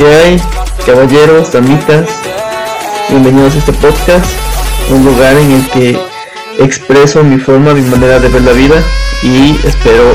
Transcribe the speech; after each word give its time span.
¿Qué 0.00 0.06
hay, 0.06 0.42
caballeros, 0.86 1.52
damitas? 1.52 2.08
Bienvenidos 3.10 3.54
a 3.54 3.58
este 3.58 3.74
podcast, 3.74 4.24
un 4.88 5.04
lugar 5.04 5.36
en 5.36 5.50
el 5.52 5.68
que 5.68 6.00
expreso 6.58 7.22
mi 7.22 7.36
forma, 7.38 7.74
mi 7.74 7.82
manera 7.82 8.18
de 8.18 8.28
ver 8.30 8.40
la 8.40 8.52
vida 8.52 8.82
y 9.22 9.60
espero 9.62 10.14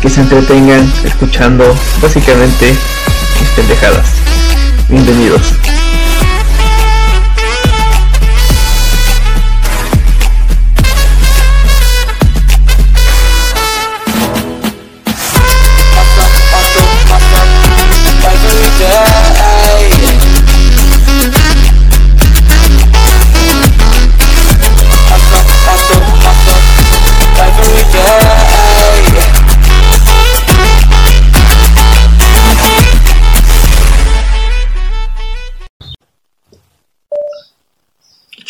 que 0.00 0.08
se 0.08 0.22
entretengan 0.22 0.90
escuchando 1.04 1.62
básicamente 2.00 2.70
mis 3.38 3.50
pendejadas. 3.50 4.14
Bienvenidos. 4.88 5.56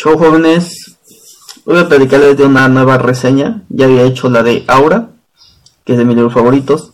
Chau 0.03 0.17
jóvenes, 0.17 0.97
voy 1.63 1.77
a 1.77 1.87
platicarles 1.87 2.35
de 2.35 2.43
una 2.43 2.67
nueva 2.67 2.97
reseña. 2.97 3.63
Ya 3.69 3.85
había 3.85 4.03
hecho 4.03 4.29
la 4.29 4.43
de 4.43 4.65
Aura, 4.67 5.11
que 5.85 5.93
es 5.93 5.97
de 5.97 6.03
mis 6.03 6.17
libros 6.17 6.33
favoritos. 6.33 6.91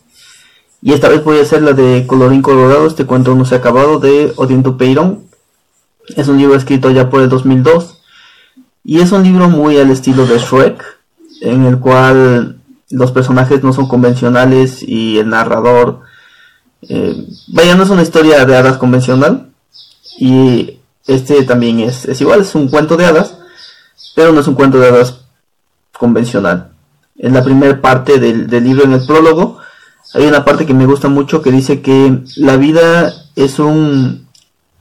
Y 0.84 0.94
esta 0.94 1.10
vez 1.10 1.24
voy 1.24 1.40
a 1.40 1.42
hacer 1.42 1.64
la 1.64 1.74
de 1.74 2.06
Colorín 2.06 2.44
Colorado, 2.44 2.86
este 2.86 3.08
cuento 3.08 3.34
no 3.34 3.46
se 3.46 3.56
ha 3.56 3.58
acabado, 3.58 3.98
de 4.00 4.32
Odiento 4.36 4.78
Peirón. 4.78 5.24
Es 6.16 6.28
un 6.28 6.38
libro 6.38 6.54
escrito 6.54 6.92
ya 6.92 7.10
por 7.10 7.24
el 7.24 7.30
2002. 7.30 8.00
Y 8.84 9.00
es 9.00 9.12
un 9.12 9.24
libro 9.24 9.50
muy 9.50 9.80
al 9.80 9.90
estilo 9.90 10.28
de 10.28 10.38
Shrek, 10.38 10.84
en 11.42 11.66
el 11.66 11.80
cual 11.80 12.62
los 12.92 13.12
personajes 13.12 13.64
no 13.64 13.74
son 13.74 13.88
convencionales 13.88 14.84
y 14.84 15.18
el 15.18 15.30
narrador... 15.30 16.02
Eh, 16.84 17.26
vaya, 17.48 17.74
no 17.74 17.82
es 17.82 17.90
una 17.90 18.04
historia 18.04 18.46
de 18.46 18.56
hadas 18.56 18.78
convencional. 18.78 19.50
Y 20.20 20.79
este 21.10 21.44
también 21.44 21.80
es, 21.80 22.06
es 22.06 22.22
igual, 22.22 22.42
es 22.42 22.54
un 22.54 22.70
cuento 22.70 22.96
de 22.96 23.06
hadas, 23.06 23.38
pero 24.16 24.32
no 24.32 24.42
es 24.42 24.48
un 24.48 24.54
cuento 24.54 24.80
de 24.80 24.88
hadas 24.88 25.22
convencional. 25.98 26.72
En 27.18 27.34
la 27.34 27.44
primera 27.44 27.82
parte 27.82 28.20
del, 28.20 28.48
libro, 28.64 28.84
en 28.84 28.94
el 28.94 29.06
prólogo, 29.06 29.58
hay 30.14 30.26
una 30.26 30.46
parte 30.46 30.66
que 30.66 30.74
me 30.74 30.86
gusta 30.86 31.10
mucho 31.10 31.42
que 31.42 31.52
dice 31.52 31.82
que 31.82 32.24
la 32.38 32.58
vida 32.58 33.14
es 33.36 33.60
un, 33.60 34.28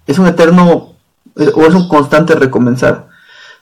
es 0.07 0.19
un 0.19 0.27
eterno 0.27 0.95
o 1.35 1.67
es 1.67 1.75
un 1.75 1.89
constante 1.89 2.35
recomenzar. 2.35 3.09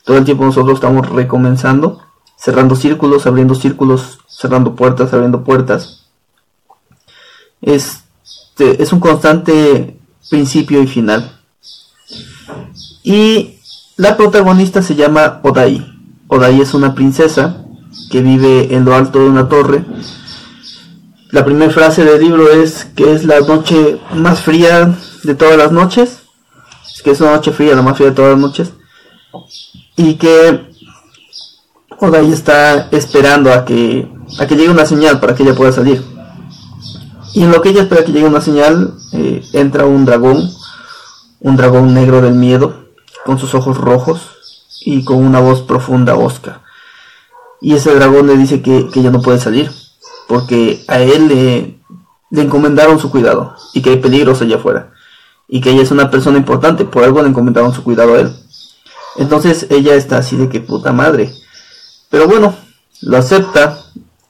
Todo 0.05 0.19
el 0.19 0.25
tiempo 0.25 0.45
nosotros 0.45 0.75
estamos 0.75 1.09
recomenzando, 1.09 2.03
cerrando 2.37 2.75
círculos, 2.75 3.27
abriendo 3.27 3.55
círculos, 3.55 4.19
cerrando 4.29 4.75
puertas, 4.75 5.13
abriendo 5.13 5.45
puertas. 5.45 6.07
Es, 7.63 8.05
es 8.59 8.93
un 8.93 9.01
constante 9.01 9.99
principio 10.29 10.83
y 10.83 10.87
final. 10.87 11.36
Y 13.07 13.61
la 13.97 14.17
protagonista 14.17 14.83
se 14.83 14.97
llama 14.97 15.39
Odai. 15.45 15.81
Odai 16.27 16.61
es 16.61 16.75
una 16.75 16.93
princesa 16.93 17.65
que 18.11 18.21
vive 18.21 18.75
en 18.75 18.85
lo 18.85 18.97
alto 18.97 19.21
de 19.21 19.29
una 19.29 19.49
torre. 19.49 19.85
La 21.31 21.45
primera 21.45 21.71
frase 21.71 22.05
del 22.05 22.21
libro 22.21 22.51
es 22.51 22.85
que 22.97 23.13
es 23.13 23.25
la 23.25 23.39
noche 23.39 24.01
más 24.13 24.41
fría 24.41 24.93
de 25.23 25.37
todas 25.37 25.57
las 25.57 25.71
noches. 25.71 26.19
Es 26.93 27.01
que 27.01 27.13
es 27.13 27.21
una 27.21 27.37
noche 27.37 27.53
fría, 27.53 27.77
la 27.77 27.83
más 27.83 27.97
fría 27.97 28.09
de 28.09 28.17
todas 28.17 28.33
las 28.33 28.41
noches. 28.41 28.73
Y 29.95 30.15
que 30.15 30.67
Odai 32.01 32.33
está 32.33 32.89
esperando 32.91 33.53
a 33.53 33.65
que, 33.65 34.11
a 34.41 34.49
que 34.49 34.57
llegue 34.57 34.71
una 34.71 34.85
señal 34.85 35.21
para 35.21 35.37
que 35.37 35.45
ella 35.45 35.55
pueda 35.55 35.71
salir. 35.71 36.03
Y 37.35 37.45
en 37.45 37.53
lo 37.53 37.63
que 37.63 37.69
ella 37.69 37.83
espera 37.83 38.05
que 38.05 38.11
llegue 38.11 38.27
una 38.27 38.41
señal, 38.41 38.95
eh, 39.13 39.45
entra 39.53 39.87
un 39.87 40.05
dragón, 40.05 40.51
un 41.39 41.57
dragón 41.57 41.95
negro 41.95 42.21
del 42.21 42.35
miedo, 42.35 42.86
con 43.27 43.39
sus 43.39 43.55
ojos 43.55 43.77
rojos 43.77 44.31
y 44.81 45.05
con 45.05 45.19
una 45.19 45.41
voz 45.41 45.61
profunda 45.61 46.15
osca. 46.15 46.63
Y 47.61 47.75
ese 47.75 47.95
dragón 47.95 48.29
le 48.29 48.37
dice 48.37 48.63
que, 48.63 48.89
que 48.89 49.03
ya 49.03 49.11
no 49.11 49.21
puede 49.21 49.39
salir, 49.39 49.71
porque 50.29 50.83
a 50.89 51.01
él 51.01 51.29
le, 51.29 51.81
le 52.31 52.43
encomendaron 52.43 52.99
su 52.99 53.11
cuidado 53.11 53.55
y 53.75 53.83
que 53.83 53.91
hay 53.91 53.97
peligros 53.97 54.41
allá 54.41 54.57
afuera. 54.57 54.93
Y 55.49 55.61
que 55.61 55.71
ella 55.71 55.83
es 55.83 55.91
una 55.91 56.11
persona 56.11 56.39
importante, 56.39 56.85
por 56.85 57.05
algo 57.05 57.23
le 57.23 57.29
encomendaron 57.29 57.75
su 57.75 57.83
cuidado 57.83 58.15
a 58.15 58.21
él. 58.21 58.37
Entonces 59.17 59.67
ella 59.71 59.95
está 59.95 60.19
así 60.19 60.37
de 60.37 60.49
que 60.49 60.61
puta 60.61 60.93
madre. 60.93 61.33
Pero 62.11 62.27
bueno, 62.29 62.55
lo 63.03 63.17
acepta 63.17 63.79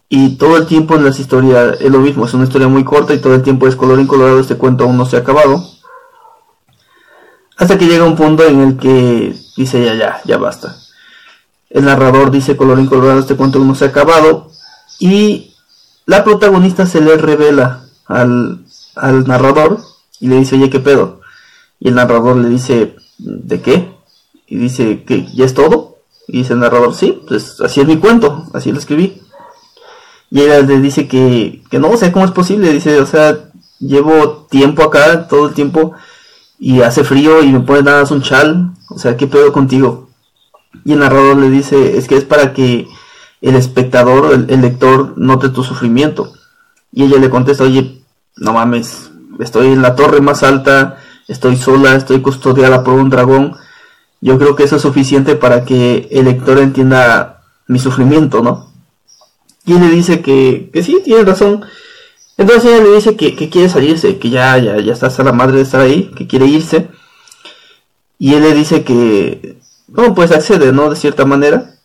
y 0.09 0.37
todo 0.37 0.57
el 0.57 0.67
tiempo 0.67 0.95
en 0.95 1.05
las 1.05 1.19
historias 1.19 1.81
es 1.81 1.91
lo 1.91 1.99
mismo, 1.99 2.27
es 2.27 2.35
una 2.35 2.45
historia 2.45 2.69
muy 2.69 2.85
corta 2.85 3.13
y 3.13 3.19
todo 3.19 3.35
el 3.35 3.43
tiempo 3.43 3.67
es 3.67 3.77
color 3.77 3.99
incolorado, 3.99 4.39
este 4.39 4.57
cuento 4.57 4.85
aún 4.85 4.97
no 4.97 5.07
se 5.07 5.17
ha 5.17 5.21
acabado. 5.21 5.63
Hasta 7.57 7.79
que 7.79 7.87
llega 7.87 8.05
un 8.05 8.17
punto 8.17 8.45
en 8.45 8.61
el 8.61 8.77
que 8.77 9.35
dice 9.57 9.85
ya, 9.85 9.95
ya, 9.95 10.21
ya 10.25 10.37
basta. 10.37 10.77
El 11.71 11.85
narrador 11.85 12.31
dice 12.31 12.57
colorín 12.57 12.87
colorado, 12.87 13.21
este 13.21 13.37
cuento 13.37 13.59
no 13.59 13.75
se 13.75 13.87
ha 13.87 13.89
acabado. 13.89 14.51
Y 14.99 15.55
la 16.05 16.23
protagonista 16.25 16.87
se 16.87 17.01
le 17.01 17.17
revela 17.17 17.85
al, 18.07 18.65
al 18.95 19.27
narrador 19.27 19.81
y 20.21 20.29
le 20.29 20.37
dice, 20.37 20.57
oye, 20.57 20.71
¿qué 20.71 20.81
pedo? 20.81 21.21
Y 21.81 21.89
el 21.89 21.95
narrador 21.95 22.37
le 22.37 22.49
dice, 22.49 22.97
¿de 23.19 23.61
qué? 23.61 23.93
Y 24.47 24.57
dice, 24.57 25.05
¿que 25.05 25.27
ya 25.35 25.45
es 25.45 25.55
todo? 25.55 25.99
Y 26.29 26.39
dice 26.39 26.53
el 26.53 26.61
narrador, 26.61 26.95
sí, 26.95 27.21
pues 27.27 27.61
así 27.61 27.81
es 27.81 27.87
mi 27.87 27.99
cuento, 27.99 28.47
así 28.53 28.73
lo 28.73 28.79
escribí. 28.79 29.23
Y 30.31 30.41
ella 30.41 30.61
le 30.61 30.81
dice 30.81 31.09
que, 31.09 31.63
que 31.71 31.79
no, 31.79 31.91
o 31.91 31.97
sea, 31.97 32.13
¿cómo 32.13 32.25
es 32.25 32.33
posible? 32.33 32.73
Dice, 32.73 33.01
o 33.01 33.07
sea, 33.07 33.51
llevo 33.79 34.47
tiempo 34.51 34.83
acá, 34.83 35.29
todo 35.29 35.49
el 35.49 35.55
tiempo 35.55 35.93
y 36.59 36.81
hace 36.83 37.05
frío 37.05 37.43
y 37.43 37.53
me 37.53 37.61
pones 37.61 37.85
nada 37.85 38.03
más 38.03 38.11
un 38.11 38.23
chal, 38.23 38.73
o 38.89 38.99
sea, 38.99 39.17
¿qué 39.17 39.27
pedo 39.27 39.53
contigo? 39.53 40.09
Y 40.85 40.93
el 40.93 41.01
narrador 41.01 41.37
le 41.37 41.51
dice, 41.51 41.97
es 41.97 42.09
que 42.09 42.17
es 42.17 42.25
para 42.25 42.53
que 42.53 42.89
el 43.41 43.55
espectador, 43.57 44.33
el, 44.33 44.47
el, 44.51 44.63
lector, 44.63 45.15
note 45.17 45.49
tu 45.49 45.63
sufrimiento. 45.63 46.33
Y 46.93 47.05
ella 47.05 47.19
le 47.19 47.31
contesta, 47.31 47.65
oye, 47.65 48.03
no 48.37 48.53
mames, 48.53 49.11
estoy 49.39 49.69
en 49.69 49.83
la 49.83 49.95
torre 49.95 50.21
más 50.21 50.43
alta, 50.43 50.99
estoy 51.29 51.57
sola, 51.57 51.95
estoy 51.95 52.21
custodiada 52.21 52.85
por 52.85 52.95
un 52.95 53.11
dragón. 53.11 53.57
Yo 54.21 54.39
creo 54.39 54.57
que 54.57 54.65
eso 54.65 54.77
es 54.77 54.83
suficiente 54.83 55.37
para 55.37 55.65
que 55.65 56.09
el 56.11 56.25
lector 56.27 56.59
entienda 56.59 57.43
mi 57.67 57.79
sufrimiento, 57.79 58.43
¿no? 58.43 58.71
Y 59.65 59.79
le 59.79 59.89
dice 59.91 60.23
que, 60.23 60.71
que 60.73 60.83
sí, 60.83 61.01
tiene 61.05 61.25
razón, 61.25 61.65
entonces 62.39 62.71
ella 62.71 62.85
le 62.85 62.95
dice 62.95 63.17
que, 63.17 63.35
quiere 63.35 63.69
salirse, 63.69 64.19
que 64.19 64.31
ya, 64.31 64.59
ya, 64.59 64.79
ya 64.79 64.93
está 64.93 65.07
hasta 65.07 65.25
la 65.25 65.33
madre 65.33 65.57
de 65.57 65.63
estar 65.63 65.81
ahí, 65.81 66.11
que 66.17 66.27
quiere 66.27 66.47
irse. 66.47 66.89
Y 68.19 68.35
él 68.35 68.43
le 68.43 68.55
dice 68.55 68.85
que, 68.85 69.59
no, 69.89 70.15
pues 70.15 70.33
accede, 70.33 70.73
¿no? 70.73 70.91
De 70.91 70.97
cierta 70.97 71.25
manera. 71.25 71.77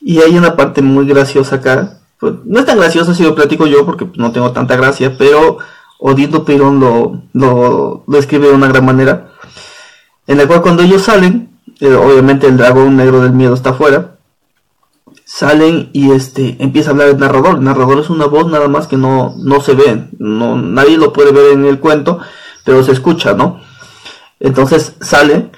Y 0.00 0.20
hay 0.20 0.36
una 0.36 0.56
parte 0.56 0.82
muy 0.82 1.06
graciosa 1.06 1.56
acá. 1.56 2.00
Pues, 2.20 2.34
no 2.44 2.60
es 2.60 2.66
tan 2.66 2.78
graciosa 2.78 3.14
si 3.14 3.22
lo 3.22 3.34
platico 3.34 3.66
yo 3.66 3.86
porque 3.86 4.08
no 4.16 4.32
tengo 4.32 4.52
tanta 4.52 4.76
gracia, 4.76 5.16
pero 5.18 5.58
Odindo 5.98 6.44
Perón 6.44 6.80
lo, 6.80 7.22
lo, 7.32 8.04
lo 8.06 8.18
escribe 8.18 8.48
de 8.48 8.54
una 8.54 8.68
gran 8.68 8.84
manera. 8.84 9.32
En 10.26 10.36
la 10.38 10.46
cual 10.46 10.62
cuando 10.62 10.82
ellos 10.82 11.02
salen, 11.02 11.50
eh, 11.80 11.94
obviamente 11.94 12.46
el 12.46 12.56
dragón 12.58 12.96
negro 12.96 13.20
del 13.20 13.32
miedo 13.32 13.54
está 13.54 13.70
afuera 13.70 14.17
salen 15.28 15.90
y 15.92 16.12
este 16.12 16.56
empieza 16.58 16.88
a 16.88 16.92
hablar 16.92 17.08
el 17.08 17.18
narrador. 17.18 17.56
El 17.56 17.64
narrador 17.64 18.00
es 18.00 18.08
una 18.08 18.24
voz 18.24 18.50
nada 18.50 18.66
más 18.66 18.86
que 18.86 18.96
no, 18.96 19.34
no 19.36 19.60
se 19.60 19.74
ve, 19.74 20.08
no, 20.18 20.56
nadie 20.56 20.96
lo 20.96 21.12
puede 21.12 21.32
ver 21.32 21.52
en 21.52 21.66
el 21.66 21.78
cuento, 21.78 22.18
pero 22.64 22.82
se 22.82 22.92
escucha, 22.92 23.34
¿no? 23.34 23.60
Entonces 24.40 24.94
sale 25.00 25.50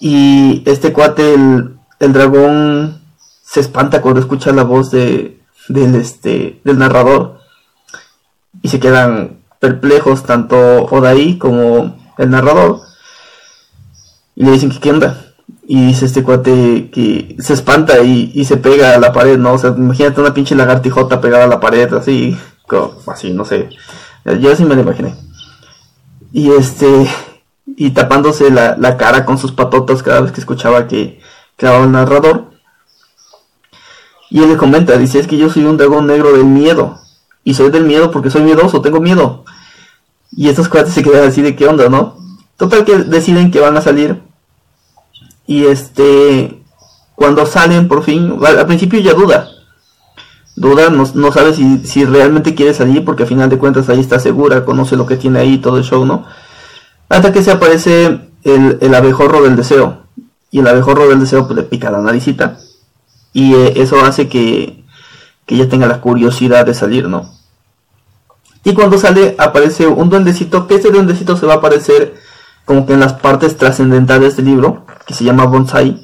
y 0.00 0.62
este 0.66 0.92
cuate, 0.92 1.34
el, 1.34 1.76
el 2.00 2.12
dragón, 2.12 3.00
se 3.44 3.60
espanta 3.60 4.02
cuando 4.02 4.20
escucha 4.20 4.50
la 4.50 4.64
voz 4.64 4.90
de, 4.90 5.40
del, 5.68 5.94
este, 5.94 6.60
del 6.64 6.78
narrador 6.78 7.38
y 8.60 8.68
se 8.68 8.80
quedan 8.80 9.38
perplejos 9.60 10.24
tanto 10.24 10.56
Odaí 10.86 11.38
como 11.38 11.96
el 12.18 12.30
narrador 12.30 12.80
y 14.34 14.44
le 14.44 14.50
dicen 14.50 14.70
que 14.70 14.80
qué 14.80 14.90
y 15.68 15.86
dice 15.86 16.06
este 16.06 16.22
cuate 16.22 16.90
que 16.92 17.36
se 17.40 17.52
espanta 17.52 18.00
y, 18.00 18.44
se 18.44 18.56
pega 18.56 18.94
a 18.94 18.98
la 18.98 19.12
pared, 19.12 19.38
¿no? 19.38 19.54
O 19.54 19.58
sea, 19.58 19.70
imagínate 19.76 20.20
una 20.20 20.34
pinche 20.34 20.54
lagartijota 20.54 21.20
pegada 21.20 21.44
a 21.44 21.48
la 21.48 21.60
pared, 21.60 21.92
así, 21.94 22.36
así, 23.06 23.32
no 23.32 23.44
sé. 23.44 23.68
Yo 24.40 24.52
así 24.52 24.64
me 24.64 24.74
lo 24.74 24.82
imaginé. 24.82 25.14
Y 26.32 26.50
este, 26.52 27.08
y 27.66 27.90
tapándose 27.90 28.50
la, 28.50 28.76
la 28.76 28.96
cara 28.96 29.24
con 29.24 29.38
sus 29.38 29.52
patotas 29.52 30.02
cada 30.02 30.20
vez 30.20 30.32
que 30.32 30.40
escuchaba 30.40 30.86
que 30.86 31.20
clavaba 31.56 31.84
el 31.84 31.92
narrador. 31.92 32.50
Y 34.30 34.42
él 34.42 34.50
le 34.50 34.56
comenta, 34.56 34.96
dice, 34.98 35.18
es 35.18 35.26
que 35.26 35.36
yo 35.36 35.50
soy 35.50 35.64
un 35.64 35.76
dragón 35.76 36.06
negro 36.06 36.32
del 36.32 36.44
miedo. 36.44 36.98
Y 37.44 37.54
soy 37.54 37.70
del 37.70 37.84
miedo 37.84 38.10
porque 38.10 38.30
soy 38.30 38.42
miedoso, 38.42 38.82
tengo 38.82 39.00
miedo. 39.00 39.44
Y 40.32 40.48
estos 40.48 40.68
cuates 40.68 40.92
se 40.92 41.02
quedan 41.02 41.28
así 41.28 41.42
de 41.42 41.54
qué 41.56 41.66
onda, 41.66 41.88
¿no? 41.88 42.18
Total 42.56 42.84
que 42.84 42.98
deciden 42.98 43.50
que 43.50 43.60
van 43.60 43.76
a 43.76 43.80
salir. 43.80 44.25
Y 45.46 45.66
este, 45.66 46.62
cuando 47.14 47.46
salen 47.46 47.88
por 47.88 48.02
fin, 48.02 48.38
al, 48.44 48.66
principio 48.66 49.00
ya 49.00 49.14
duda. 49.14 49.48
Duda, 50.56 50.90
no, 50.90 51.04
no 51.14 51.32
sabe 51.32 51.54
si, 51.54 51.78
si, 51.86 52.04
realmente 52.04 52.54
quiere 52.54 52.74
salir 52.74 53.04
porque 53.04 53.24
al 53.24 53.28
final 53.28 53.50
de 53.50 53.58
cuentas 53.58 53.88
ahí 53.88 54.00
está 54.00 54.18
segura, 54.18 54.64
conoce 54.64 54.96
lo 54.96 55.06
que 55.06 55.16
tiene 55.16 55.38
ahí, 55.38 55.58
todo 55.58 55.76
el 55.76 55.84
show, 55.84 56.06
¿no? 56.06 56.24
Hasta 57.08 57.32
que 57.32 57.42
se 57.42 57.52
aparece 57.52 58.20
el, 58.42 58.78
el 58.80 58.94
abejorro 58.94 59.42
del 59.42 59.56
deseo. 59.56 60.06
Y 60.50 60.60
el 60.60 60.66
abejorro 60.66 61.08
del 61.08 61.20
deseo 61.20 61.46
pues, 61.46 61.56
le 61.56 61.62
pica 61.64 61.90
la 61.90 62.00
naricita. 62.00 62.58
Y 63.32 63.54
eh, 63.54 63.74
eso 63.76 64.00
hace 64.00 64.28
que, 64.28 64.82
que 65.44 65.54
ella 65.54 65.68
tenga 65.68 65.86
la 65.86 66.00
curiosidad 66.00 66.64
de 66.64 66.74
salir, 66.74 67.08
¿no? 67.08 67.30
Y 68.64 68.74
cuando 68.74 68.98
sale 68.98 69.36
aparece 69.38 69.86
un 69.86 70.08
duendecito, 70.10 70.66
que 70.66 70.76
ese 70.76 70.90
duendecito 70.90 71.36
se 71.36 71.46
va 71.46 71.54
a 71.54 71.56
aparecer 71.58 72.14
como 72.64 72.84
que 72.84 72.94
en 72.94 73.00
las 73.00 73.12
partes 73.12 73.56
trascendentales 73.56 74.36
del 74.36 74.46
libro, 74.46 74.85
que 75.06 75.14
se 75.14 75.24
llama 75.24 75.46
Bonsai. 75.46 76.02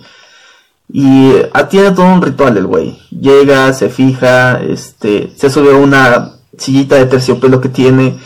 Y 0.89 1.33
ah, 1.53 1.69
tiene 1.69 1.93
todo 1.93 2.07
un 2.07 2.23
ritual 2.23 2.57
el 2.57 2.67
güey. 2.67 2.99
Llega, 3.11 3.73
se 3.73 3.89
fija, 3.89 4.61
este, 4.63 5.33
se 5.37 5.51
sube 5.51 5.73
a 5.73 5.77
una 5.77 6.33
sillita 6.57 6.97
de 6.97 7.07
terciopelo 7.07 7.61
que 7.61 7.69
tiene 7.69 8.19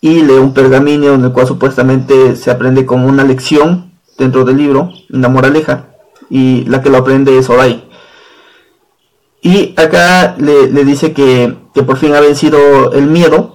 y 0.00 0.22
lee 0.22 0.34
un 0.34 0.52
pergamino 0.52 1.14
en 1.14 1.24
el 1.24 1.32
cual 1.32 1.46
supuestamente 1.46 2.36
se 2.36 2.50
aprende 2.50 2.84
como 2.84 3.08
una 3.08 3.24
lección 3.24 3.92
dentro 4.18 4.44
del 4.44 4.58
libro, 4.58 4.90
una 5.10 5.28
moraleja. 5.28 5.86
Y 6.30 6.64
la 6.66 6.82
que 6.82 6.90
lo 6.90 6.98
aprende 6.98 7.38
es 7.38 7.48
Orai. 7.48 7.84
Y 9.40 9.74
acá 9.76 10.36
le, 10.38 10.68
dice 10.84 11.12
que, 11.12 11.56
que 11.74 11.82
por 11.82 11.98
fin 11.98 12.14
ha 12.14 12.20
vencido 12.20 12.92
el 12.92 13.06
miedo 13.06 13.54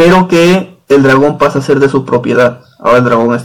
pero 0.00 0.28
que 0.28 0.78
el 0.88 1.02
dragón 1.02 1.36
pasa 1.36 1.58
a 1.58 1.62
ser 1.62 1.78
de 1.78 1.90
su 1.90 2.06
propiedad. 2.06 2.62
Ahora 2.78 2.98
el 2.98 3.04
dragón 3.04 3.34
es. 3.34 3.44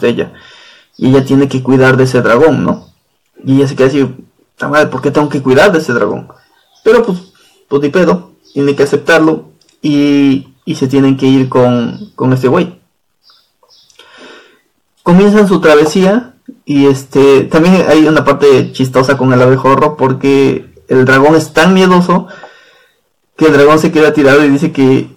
Y 0.98 1.10
ella 1.10 1.26
tiene 1.26 1.48
que 1.48 1.62
cuidar 1.62 1.98
de 1.98 2.06
ese 2.06 2.22
dragón, 2.22 2.64
¿no? 2.64 2.88
Y 3.44 3.58
ella 3.58 3.68
se 3.68 3.76
queda 3.76 3.88
así, 3.88 4.16
madre, 4.62 4.88
¿por 4.88 5.02
qué 5.02 5.12
tengo 5.12 5.30
que 5.30 5.42
cuidar 5.42 5.72
de 5.72 5.80
ese 5.80 5.94
dragón? 5.94 6.28
Pero 6.84 7.06
pues, 7.06 7.34
pues 7.68 7.82
ni 7.82 7.90
pedo, 7.90 8.32
tiene 8.54 8.76
que 8.76 8.84
aceptarlo 8.84 9.50
y, 9.82 10.54
y 10.66 10.76
se 10.76 10.88
tienen 10.88 11.18
que 11.18 11.26
ir 11.26 11.50
con, 11.50 12.12
con 12.16 12.32
este 12.34 12.48
güey. 12.48 12.80
Comienzan 15.04 15.48
su 15.48 15.60
travesía 15.60 16.34
y 16.64 16.88
este 16.88 17.44
también 17.44 17.86
hay 17.88 18.08
una 18.08 18.24
parte 18.24 18.72
chistosa 18.72 19.18
con 19.18 19.34
el 19.34 19.42
abejorro 19.42 19.98
porque 19.98 20.74
el 20.88 21.06
dragón 21.06 21.36
es 21.36 21.54
tan 21.54 21.74
miedoso 21.74 22.28
que 23.36 23.46
el 23.46 23.54
dragón 23.54 23.80
se 23.80 23.92
queda 23.92 24.14
tirado 24.14 24.44
y 24.44 24.50
dice 24.50 24.72
que 24.72 25.16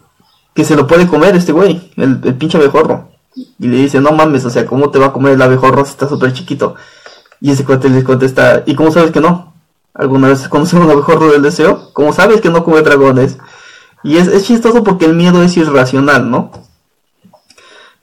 que 0.58 0.64
se 0.64 0.74
lo 0.74 0.88
puede 0.88 1.06
comer 1.06 1.36
este 1.36 1.52
güey, 1.52 1.92
el, 1.96 2.18
pinche 2.34 2.58
abejorro. 2.58 3.07
Y 3.58 3.68
le 3.68 3.76
dice, 3.76 4.00
no 4.00 4.12
mames, 4.12 4.44
o 4.44 4.50
sea, 4.50 4.66
¿cómo 4.66 4.90
te 4.90 4.98
va 4.98 5.06
a 5.06 5.12
comer 5.12 5.34
el 5.34 5.42
abejorro 5.42 5.84
si 5.84 5.92
está 5.92 6.08
súper 6.08 6.32
chiquito? 6.32 6.74
Y 7.40 7.50
ese 7.50 7.64
cuate 7.64 7.88
le 7.88 8.02
contesta, 8.02 8.62
¿y 8.66 8.74
cómo 8.74 8.90
sabes 8.90 9.10
que 9.10 9.20
no? 9.20 9.54
¿Alguna 9.94 10.28
vez 10.28 10.48
conoces 10.48 10.74
un 10.74 10.90
abejorro 10.90 11.30
del 11.30 11.42
deseo? 11.42 11.90
¿Cómo 11.92 12.12
sabes 12.12 12.40
que 12.40 12.50
no 12.50 12.64
come 12.64 12.82
dragones? 12.82 13.38
Y 14.02 14.16
es, 14.16 14.28
es 14.28 14.44
chistoso 14.46 14.84
porque 14.84 15.04
el 15.04 15.14
miedo 15.14 15.42
es 15.42 15.56
irracional, 15.56 16.30
¿no? 16.30 16.50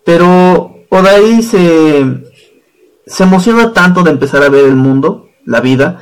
Pero 0.04 0.76
ahí 0.92 1.42
se, 1.42 2.24
se 3.06 3.24
emociona 3.24 3.74
tanto 3.74 4.04
de 4.04 4.12
empezar 4.12 4.44
a 4.44 4.50
ver 4.50 4.66
el 4.66 4.76
mundo, 4.76 5.30
la 5.46 5.62
vida. 5.62 6.00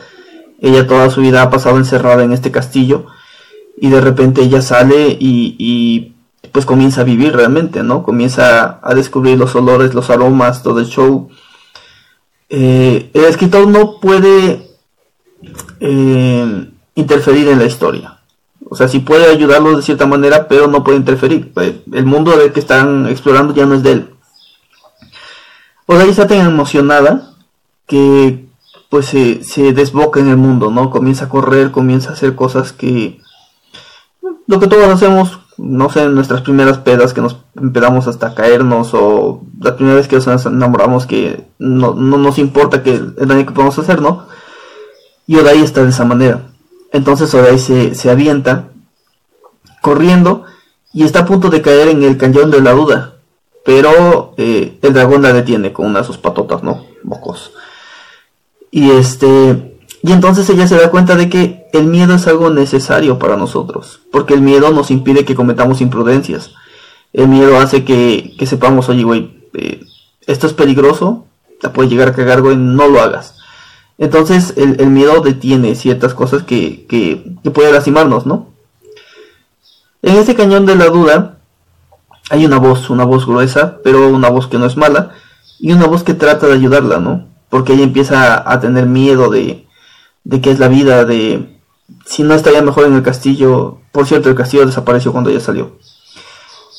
Ella 0.60 0.88
toda 0.88 1.10
su 1.10 1.22
vida 1.22 1.42
ha 1.42 1.50
pasado 1.50 1.78
encerrada 1.78 2.24
en 2.24 2.32
este 2.32 2.52
castillo. 2.52 3.06
Y 3.78 3.90
de 3.90 4.02
repente 4.02 4.42
ella 4.42 4.62
sale 4.62 5.18
y 5.20 6.14
pues 6.52 6.66
comienza 6.66 7.02
a 7.02 7.06
vivir 7.06 7.36
realmente, 7.36 7.84
¿no? 7.84 8.04
Comienza 8.04 8.80
a 8.84 8.94
descubrir 8.94 9.38
los 9.38 9.56
olores, 9.56 9.94
los 9.94 10.10
aromas, 10.10 10.64
todo 10.64 10.80
el 10.80 10.86
show. 10.86 11.30
Eh, 12.50 13.10
el 13.14 13.24
escritor 13.26 13.68
no 13.68 14.00
puede 14.00 14.70
eh, 15.80 16.70
interferir 16.96 17.48
en 17.48 17.60
la 17.60 17.66
historia. 17.66 18.20
O 18.70 18.76
sea, 18.76 18.88
sí 18.88 19.00
puede 19.00 19.30
ayudarlo 19.30 19.76
de 19.76 19.84
cierta 19.84 20.06
manera, 20.06 20.48
pero 20.48 20.68
no 20.68 20.84
puede 20.84 20.98
interferir. 20.98 21.54
Pues, 21.54 21.76
el 21.92 22.06
mundo 22.06 22.38
del 22.38 22.52
que 22.52 22.60
están 22.60 23.08
explorando 23.08 23.54
ya 23.54 23.66
no 23.66 23.76
es 23.76 23.84
de 23.84 23.92
él. 23.92 24.10
O 25.86 25.96
sea, 25.96 26.06
está 26.06 26.28
tan 26.28 26.40
emocionada 26.40 27.34
que 27.88 28.46
pues 28.90 29.08
se, 29.08 29.44
se 29.44 29.74
desboca 29.74 30.20
en 30.20 30.30
el 30.30 30.38
mundo, 30.38 30.70
¿no? 30.70 30.90
Comienza 30.92 31.26
a 31.26 31.30
correr, 31.30 31.72
comienza 31.72 32.12
a 32.12 32.14
hacer 32.14 32.36
cosas 32.36 32.72
que 32.72 33.20
lo 34.46 34.60
que 34.60 34.68
todos 34.68 34.88
hacemos 34.88 35.40
no 35.58 35.90
sé, 35.90 36.08
nuestras 36.08 36.42
primeras 36.42 36.78
pedas 36.80 37.14
que 37.14 37.22
nos 37.22 37.38
empezamos 37.56 38.08
hasta 38.08 38.34
caernos 38.34 38.94
o 38.94 39.44
la 39.60 39.76
primera 39.76 39.96
vez 39.96 40.08
que 40.08 40.16
nos 40.16 40.46
enamoramos 40.46 41.06
que 41.06 41.46
no, 41.60 41.94
nos 41.94 42.38
importa 42.38 42.84
que 42.84 42.94
el 42.94 43.28
daño 43.28 43.46
que 43.46 43.54
podemos 43.54 43.78
hacer, 43.78 44.02
¿no? 44.02 44.28
Y 45.28 45.38
Odai 45.38 45.62
está 45.62 45.84
de 45.84 45.90
esa 45.90 46.06
manera. 46.06 46.42
Entonces 46.92 47.34
Odai 47.34 47.60
se, 47.60 47.96
se 47.96 48.10
avienta 48.10 48.70
corriendo 49.82 50.44
y 50.92 51.04
está 51.04 51.20
a 51.20 51.26
punto 51.26 51.50
de 51.50 51.62
caer 51.62 51.90
en 51.90 52.04
el 52.04 52.18
cañón 52.18 52.52
de 52.52 52.62
la 52.62 52.72
duda. 52.72 53.16
Pero 53.66 54.34
eh, 54.38 54.78
el 54.82 54.94
dragón 54.94 55.22
la 55.22 55.32
detiene 55.32 55.72
con 55.72 55.86
una 55.86 56.00
de 56.00 56.06
sus 56.06 56.18
patotas, 56.18 56.64
¿no? 56.64 56.86
Bocos. 57.04 57.52
Y 58.72 58.92
este 58.92 59.80
y 60.04 60.12
entonces 60.12 60.50
ella 60.50 60.68
se 60.68 60.76
da 60.76 60.92
cuenta 60.92 61.16
de 61.16 61.30
que 61.30 61.63
el 61.74 61.88
miedo 61.88 62.14
es 62.14 62.28
algo 62.28 62.52
necesario 62.52 63.18
para 63.18 63.36
nosotros, 63.36 64.00
porque 64.12 64.36
el 64.36 64.42
miedo 64.42 64.72
nos 64.72 64.92
impide 64.92 65.26
que 65.26 65.34
cometamos 65.34 65.82
imprudencias. 65.82 66.52
El 67.14 67.28
miedo 67.28 67.60
hace 67.60 67.84
que, 67.84 68.36
sepamos, 68.46 68.90
oye, 68.90 69.04
güey, 69.04 69.50
eh, 69.56 69.82
esto 70.28 70.46
es 70.46 70.54
peligroso, 70.54 71.26
te 71.60 71.70
puede 71.70 71.90
llegar 71.90 72.10
a 72.10 72.14
cagar, 72.14 72.42
güey, 72.42 72.56
no 72.56 72.88
lo 72.88 73.02
hagas. 73.02 73.40
Entonces 73.98 74.54
el, 74.56 74.88
miedo 74.88 75.22
detiene 75.22 75.76
ciertas 75.76 76.14
cosas 76.14 76.44
que, 76.44 76.86
que, 76.88 77.38
que 77.44 77.52
puede 77.52 77.72
lastimarnos, 77.72 78.28
¿no? 78.28 78.50
En 80.04 80.18
este 80.18 80.36
cañón 80.36 80.68
de 80.68 80.76
la 80.76 80.90
duda 80.90 81.40
hay 82.30 82.46
una 82.46 82.60
voz, 82.60 82.92
una 82.92 83.04
voz 83.04 83.26
gruesa, 83.26 83.80
pero 83.84 84.10
una 84.10 84.30
voz 84.30 84.46
que 84.46 84.60
no 84.60 84.68
es 84.68 84.78
mala, 84.78 85.14
y 85.60 85.72
una 85.72 85.88
voz 85.88 86.04
que 86.04 86.14
trata 86.14 86.46
de 86.46 86.54
ayudarla, 86.54 87.00
¿no? 87.00 87.26
Porque 87.50 87.74
ella 87.74 87.84
empieza 87.84 88.48
a 88.48 88.60
tener 88.60 88.86
miedo 88.86 89.32
de, 89.32 89.66
de 90.24 90.42
qué 90.42 90.52
es 90.52 90.60
la 90.60 90.68
vida, 90.68 91.06
de 91.06 91.53
si 92.06 92.24
no 92.24 92.34
estaría 92.34 92.62
mejor 92.62 92.86
en 92.86 92.96
el 92.96 93.04
castillo. 93.04 93.78
Por 93.92 94.08
cierto, 94.08 94.30
el 94.30 94.36
castillo 94.36 94.66
desapareció 94.66 95.12
cuando 95.12 95.30
ella 95.30 95.40
salió. 95.40 95.78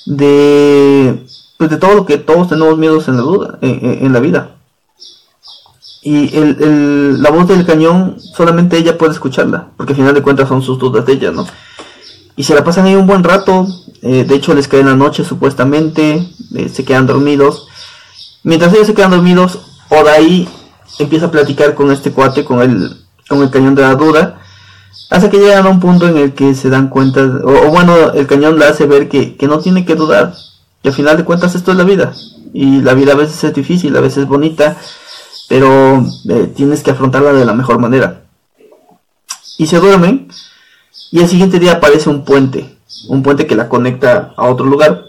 De, 0.06 1.24
pues 1.56 1.70
de 1.70 1.76
todo 1.76 1.94
lo 1.94 2.06
que 2.06 2.18
todos 2.18 2.48
tenemos 2.48 2.76
miedos 2.76 3.08
en 3.08 3.16
la 3.16 3.22
duda, 3.22 3.58
en, 3.62 4.12
la 4.12 4.20
vida. 4.20 4.56
Y 6.02 6.36
el, 6.36 7.22
la 7.22 7.30
voz 7.30 7.48
del 7.48 7.64
cañón 7.64 8.16
solamente 8.20 8.76
ella 8.76 8.98
puede 8.98 9.12
escucharla, 9.12 9.68
porque 9.76 9.92
al 9.92 9.96
final 9.96 10.14
de 10.14 10.22
cuentas 10.22 10.48
son 10.48 10.60
sus 10.60 10.78
dudas 10.78 11.06
de 11.06 11.14
ella, 11.14 11.30
¿no? 11.30 11.46
Y 12.36 12.44
se 12.44 12.54
la 12.54 12.64
pasan 12.64 12.86
ahí 12.86 12.96
un 12.96 13.06
buen 13.06 13.24
rato, 13.24 13.66
eh, 14.02 14.24
de 14.24 14.34
hecho 14.34 14.54
les 14.54 14.68
cae 14.68 14.80
en 14.80 14.86
la 14.86 14.96
noche 14.96 15.24
supuestamente, 15.24 16.28
eh, 16.54 16.68
se 16.68 16.84
quedan 16.84 17.06
dormidos. 17.06 17.68
Mientras 18.42 18.74
ellos 18.74 18.88
se 18.88 18.94
quedan 18.94 19.12
dormidos, 19.12 19.60
ahí 20.14 20.48
empieza 20.98 21.26
a 21.26 21.30
platicar 21.30 21.74
con 21.74 21.90
este 21.90 22.12
cuate, 22.12 22.44
con 22.44 22.60
el, 22.60 22.96
con 23.28 23.42
el 23.42 23.50
cañón 23.50 23.74
de 23.74 23.82
la 23.82 23.94
duda, 23.94 24.40
hasta 25.10 25.30
que 25.30 25.38
llegan 25.38 25.66
a 25.66 25.70
un 25.70 25.80
punto 25.80 26.08
en 26.08 26.16
el 26.16 26.34
que 26.34 26.54
se 26.54 26.70
dan 26.70 26.88
cuenta, 26.88 27.20
o, 27.22 27.70
bueno, 27.70 28.12
el 28.12 28.26
cañón 28.26 28.58
le 28.58 28.66
hace 28.66 28.86
ver 28.86 29.08
que, 29.08 29.36
no 29.42 29.58
tiene 29.60 29.84
que 29.84 29.94
dudar, 29.94 30.34
que 30.82 30.88
al 30.88 30.94
final 30.94 31.16
de 31.16 31.24
cuentas 31.24 31.54
esto 31.54 31.72
es 31.72 31.76
la 31.76 31.84
vida, 31.84 32.12
y 32.52 32.80
la 32.80 32.94
vida 32.94 33.12
a 33.12 33.16
veces 33.16 33.44
es 33.44 33.54
difícil, 33.54 33.96
a 33.96 34.00
veces 34.00 34.24
es 34.24 34.28
bonita, 34.28 34.76
pero 35.48 36.04
eh, 36.28 36.52
tienes 36.54 36.82
que 36.82 36.90
afrontarla 36.90 37.32
de 37.32 37.44
la 37.44 37.52
mejor 37.52 37.78
manera. 37.78 38.22
Y 39.58 39.66
se 39.66 39.78
duermen, 39.78 40.28
y 41.10 41.20
el 41.20 41.28
siguiente 41.28 41.58
día 41.58 41.74
aparece 41.74 42.10
un 42.10 42.24
puente, 42.24 42.76
un 43.08 43.22
puente 43.22 43.46
que 43.46 43.54
la 43.54 43.68
conecta 43.68 44.34
a 44.36 44.46
otro 44.46 44.66
lugar. 44.66 45.04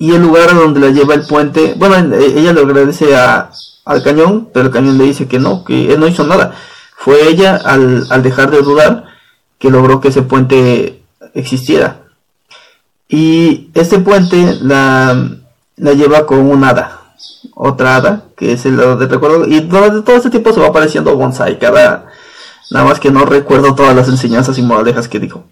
Y 0.00 0.12
el 0.12 0.22
lugar 0.22 0.50
a 0.50 0.54
donde 0.54 0.80
la 0.80 0.88
lleva 0.88 1.14
el 1.14 1.26
puente, 1.26 1.74
bueno, 1.76 2.16
ella 2.16 2.52
le 2.52 2.60
agradece 2.60 3.14
a, 3.14 3.50
al 3.84 4.02
cañón, 4.02 4.48
pero 4.52 4.66
el 4.66 4.72
cañón 4.72 4.98
le 4.98 5.04
dice 5.04 5.28
que 5.28 5.38
no, 5.38 5.64
que 5.64 5.92
él 5.92 6.00
no 6.00 6.08
hizo 6.08 6.24
nada. 6.24 6.54
Fue 7.04 7.28
ella, 7.28 7.56
al, 7.56 8.22
dejar 8.22 8.50
de 8.50 8.62
dudar, 8.62 9.04
que 9.58 9.68
logró 9.68 10.00
que 10.00 10.08
ese 10.08 10.22
puente 10.22 11.02
existiera. 11.34 12.00
Y 13.10 13.68
este 13.74 13.98
puente 13.98 14.56
la, 14.62 15.28
la 15.76 15.92
lleva 15.92 16.24
con 16.24 16.38
un 16.38 16.64
hada, 16.64 17.02
otra 17.54 17.96
hada, 17.96 18.24
que 18.38 18.52
es 18.54 18.64
el 18.64 18.78
de 18.78 19.06
recuerdo. 19.06 19.46
Y 19.46 19.60
durante 19.60 20.00
todo 20.00 20.16
este 20.16 20.30
tiempo 20.30 20.54
se 20.54 20.60
va 20.60 20.68
apareciendo 20.68 21.14
Bonsai, 21.14 21.58
cada, 21.58 22.06
nada 22.70 22.86
más 22.86 23.00
que 23.00 23.10
no 23.10 23.26
recuerdo 23.26 23.74
todas 23.74 23.94
las 23.94 24.08
enseñanzas 24.08 24.56
y 24.56 24.62
moralejas 24.62 25.06
que 25.06 25.20
dijo. 25.20 25.44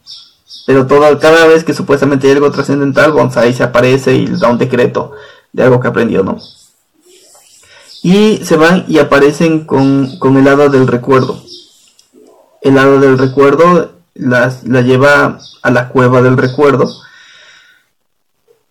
Pero 0.66 0.86
todo, 0.86 1.18
cada 1.18 1.46
vez 1.48 1.64
que 1.64 1.74
supuestamente 1.74 2.28
hay 2.28 2.32
algo 2.32 2.50
trascendental, 2.50 3.12
Bonsai 3.12 3.52
se 3.52 3.62
aparece 3.62 4.14
y 4.14 4.26
da 4.26 4.48
un 4.48 4.56
decreto 4.56 5.12
de 5.52 5.64
algo 5.64 5.80
que 5.80 5.88
aprendió, 5.88 6.22
¿no? 6.22 6.38
Y 8.02 8.38
se 8.44 8.56
van 8.56 8.84
y 8.88 8.98
aparecen 8.98 9.64
con, 9.64 10.18
con 10.18 10.36
el 10.36 10.48
hada 10.48 10.68
del 10.68 10.86
recuerdo. 10.86 11.40
El 12.60 12.78
hada 12.78 12.98
del 12.98 13.18
recuerdo 13.18 13.92
la 14.14 14.50
lleva 14.82 15.38
a 15.62 15.70
la 15.70 15.88
cueva 15.88 16.22
del 16.22 16.36
recuerdo. 16.36 16.90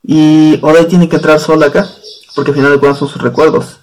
Y 0.04 0.60
Odai 0.62 0.88
tiene 0.88 1.08
que 1.08 1.18
entrar 1.18 1.40
sola 1.40 1.68
acá, 1.68 1.88
porque 2.36 2.52
al 2.52 2.58
final 2.58 2.72
de 2.72 2.80
cuentas 2.80 3.00
son 3.00 3.08
sus 3.08 3.22
recuerdos. 3.22 3.80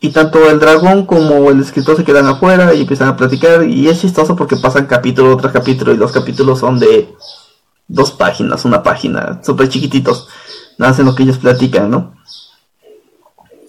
Y 0.00 0.10
tanto 0.10 0.50
el 0.50 0.60
dragón 0.60 1.06
como 1.06 1.50
el 1.50 1.60
escritor 1.60 1.96
se 1.96 2.04
quedan 2.04 2.26
afuera 2.26 2.74
y 2.74 2.82
empiezan 2.82 3.08
a 3.08 3.16
platicar. 3.16 3.64
Y 3.64 3.88
es 3.88 4.00
chistoso 4.00 4.36
porque 4.36 4.56
pasan 4.56 4.86
capítulo 4.86 5.36
tras 5.36 5.52
capítulo 5.52 5.92
y 5.92 5.96
los 5.96 6.12
capítulos 6.12 6.58
son 6.60 6.78
de 6.78 7.08
dos 7.88 8.12
páginas, 8.12 8.64
una 8.64 8.82
página, 8.82 9.40
súper 9.42 9.68
chiquititos. 9.68 10.28
Nada 10.76 10.92
hacen 10.92 11.06
lo 11.06 11.14
que 11.14 11.22
ellos 11.22 11.38
platican, 11.38 11.90
¿no? 11.90 12.14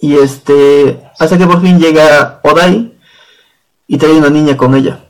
Y 0.00 0.14
este, 0.16 1.00
hasta 1.18 1.38
que 1.38 1.46
por 1.46 1.60
fin 1.62 1.78
llega 1.78 2.40
Odai 2.42 2.92
y 3.86 3.98
trae 3.98 4.12
una 4.12 4.30
niña 4.30 4.56
con 4.56 4.74
ella. 4.74 5.00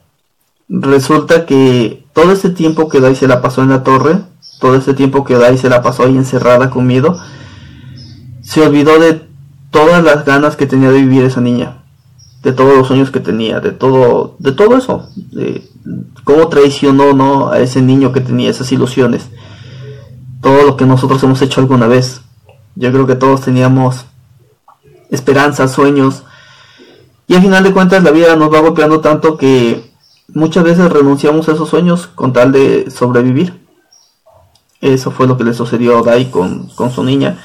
Resulta 0.69 1.47
que 1.47 2.05
todo 2.12 2.33
este 2.33 2.50
tiempo 2.50 2.88
que 2.88 2.99
Odai 2.99 3.14
se 3.14 3.28
la 3.28 3.43
pasó 3.43 3.62
en 3.62 3.71
la 3.71 3.83
torre, 3.83 4.21
todo 4.61 4.75
este 4.76 4.95
tiempo 4.95 5.25
que 5.25 5.37
Odai 5.37 5.59
se 5.59 5.69
la 5.69 5.83
pasó 5.83 6.05
ahí 6.05 6.16
encerrada 6.16 6.71
con 6.71 6.87
miedo, 6.87 7.19
se 8.43 8.62
olvidó 8.62 8.99
de 8.99 9.23
todas 9.71 10.02
las 10.02 10.25
ganas 10.25 10.57
que 10.57 10.66
tenía 10.66 10.90
de 10.90 11.00
vivir 11.00 11.25
esa 11.25 11.40
niña, 11.40 11.83
de 12.43 12.52
todos 12.52 12.76
los 12.76 12.87
sueños 12.87 13.11
que 13.11 13.21
tenía, 13.21 13.61
de 13.61 13.73
todo, 13.73 14.37
de 14.38 14.52
todo 14.52 14.76
eso, 14.76 15.09
de 15.14 15.69
cómo 16.25 16.49
traicionó 16.49 17.12
¿no? 17.12 17.50
a 17.50 17.59
ese 17.61 17.83
niño 17.83 18.12
que 18.12 18.21
tenía 18.21 18.50
esas 18.50 18.71
ilusiones, 18.73 19.28
todo 20.40 20.62
lo 20.62 20.76
que 20.76 20.87
nosotros 20.87 21.23
hemos 21.23 21.43
hecho 21.43 21.61
alguna 21.61 21.87
vez. 21.87 22.23
Yo 22.76 22.93
creo 22.93 23.07
que 23.07 23.16
todos 23.16 23.40
teníamos 23.40 24.05
esperanzas, 25.10 25.72
sueños, 25.72 26.25
y 27.28 27.34
al 27.34 27.42
final 27.42 27.64
de 27.64 27.72
cuentas 27.72 28.02
la 28.02 28.10
vida 28.10 28.36
nos 28.36 28.52
va 28.52 28.60
golpeando 28.60 29.00
tanto 29.00 29.36
que 29.36 29.90
muchas 30.28 30.64
veces 30.64 30.90
renunciamos 30.90 31.48
a 31.48 31.52
esos 31.52 31.68
sueños 31.68 32.06
con 32.06 32.32
tal 32.32 32.52
de 32.52 32.90
sobrevivir. 32.90 33.66
Eso 34.80 35.10
fue 35.10 35.26
lo 35.26 35.36
que 35.36 35.44
le 35.44 35.54
sucedió 35.54 35.98
a 35.98 36.02
Dai 36.02 36.30
con, 36.30 36.68
con 36.68 36.90
su 36.90 37.02
niña. 37.02 37.42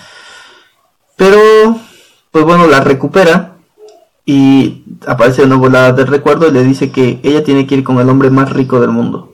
Pero 1.16 1.40
pues 2.32 2.46
bueno, 2.46 2.68
la 2.68 2.82
recupera 2.82 3.58
y 4.26 4.84
aparece 5.08 5.44
una 5.44 5.56
volada 5.56 5.92
de 5.94 6.06
recuerdo 6.06 6.48
y 6.48 6.52
le 6.52 6.64
dice 6.64 6.92
que 6.92 7.20
ella 7.24 7.44
tiene 7.44 7.66
que 7.66 7.76
ir 7.76 7.84
con 7.84 8.00
el 8.00 8.10
hombre 8.10 8.30
más 8.30 8.52
rico 8.52 8.80
del 8.80 8.92
mundo. 8.92 9.34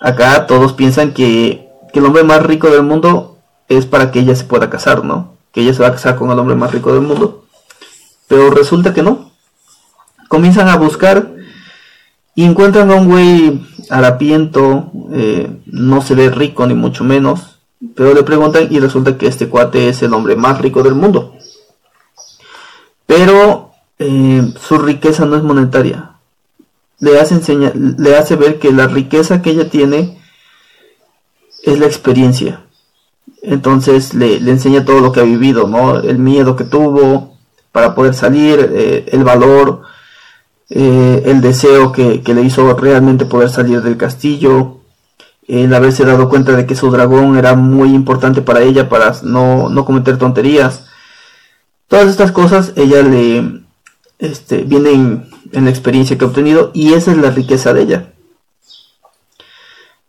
Acá 0.00 0.46
todos 0.46 0.72
piensan 0.72 1.12
que, 1.12 1.68
que 1.92 1.98
el 1.98 2.06
hombre 2.06 2.24
más 2.24 2.42
rico 2.42 2.68
del 2.70 2.82
mundo 2.82 3.38
es 3.68 3.86
para 3.86 4.10
que 4.10 4.20
ella 4.20 4.34
se 4.34 4.44
pueda 4.44 4.70
casar, 4.70 5.04
¿no? 5.04 5.33
Que 5.54 5.62
ella 5.62 5.72
se 5.72 5.82
va 5.82 5.88
a 5.88 5.92
casar 5.92 6.16
con 6.16 6.30
el 6.30 6.38
hombre 6.38 6.56
más 6.56 6.72
rico 6.72 6.92
del 6.92 7.02
mundo. 7.02 7.46
Pero 8.28 8.50
resulta 8.50 8.92
que 8.92 9.02
no. 9.02 9.30
Comienzan 10.28 10.68
a 10.68 10.76
buscar 10.76 11.34
y 12.34 12.44
encuentran 12.44 12.90
a 12.90 12.94
un 12.96 13.08
güey 13.08 13.66
harapiento, 13.90 14.90
eh, 15.12 15.50
no 15.66 16.02
se 16.02 16.14
ve 16.14 16.30
rico 16.30 16.66
ni 16.66 16.74
mucho 16.74 17.04
menos, 17.04 17.60
pero 17.94 18.14
le 18.14 18.22
preguntan 18.24 18.66
y 18.70 18.80
resulta 18.80 19.16
que 19.16 19.26
este 19.26 19.48
cuate 19.48 19.88
es 19.88 20.02
el 20.02 20.14
hombre 20.14 20.34
más 20.36 20.60
rico 20.60 20.82
del 20.82 20.94
mundo. 20.94 21.34
Pero 23.06 23.72
eh, 23.98 24.52
su 24.60 24.78
riqueza 24.78 25.26
no 25.26 25.36
es 25.36 25.42
monetaria. 25.42 26.16
Le 26.98 27.20
hace, 27.20 27.40
le 27.74 28.16
hace 28.16 28.36
ver 28.36 28.58
que 28.58 28.72
la 28.72 28.86
riqueza 28.86 29.42
que 29.42 29.50
ella 29.50 29.68
tiene 29.68 30.18
es 31.62 31.78
la 31.78 31.86
experiencia. 31.86 32.63
Entonces 33.46 34.14
le, 34.14 34.36
enseña 34.36 34.84
todo 34.84 35.00
lo 35.00 35.12
que 35.12 35.20
ha 35.20 35.24
vivido, 35.24 35.68
¿no? 35.68 35.98
El 35.98 36.18
miedo 36.18 36.56
que 36.56 36.64
tuvo 36.64 37.36
para 37.72 37.94
poder 37.94 38.14
salir, 38.14 38.70
eh, 38.72 39.06
el 39.12 39.22
valor, 39.24 39.82
eh, 40.70 41.22
el 41.26 41.40
deseo 41.40 41.92
que, 41.92 42.22
le 42.24 42.42
hizo 42.42 42.74
realmente 42.74 43.26
poder 43.26 43.50
salir 43.50 43.82
del 43.82 43.98
castillo, 43.98 44.78
el 45.46 45.74
haberse 45.74 46.04
dado 46.04 46.28
cuenta 46.30 46.52
de 46.56 46.66
que 46.66 46.74
su 46.74 46.90
dragón 46.90 47.36
era 47.36 47.54
muy 47.54 47.94
importante 47.94 48.40
para 48.40 48.62
ella 48.62 48.88
para 48.88 49.12
no, 49.22 49.68
no 49.68 49.84
cometer 49.84 50.16
tonterías. 50.16 50.86
Todas 51.88 52.08
estas 52.08 52.32
cosas 52.32 52.72
ella 52.76 53.02
le 53.02 53.62
este, 54.18 54.62
vienen 54.62 55.28
en 55.52 55.64
la 55.64 55.70
experiencia 55.70 56.16
que 56.16 56.24
ha 56.24 56.28
obtenido 56.28 56.70
y 56.72 56.94
esa 56.94 57.12
es 57.12 57.18
la 57.18 57.30
riqueza 57.30 57.74
de 57.74 57.82
ella. 57.82 58.13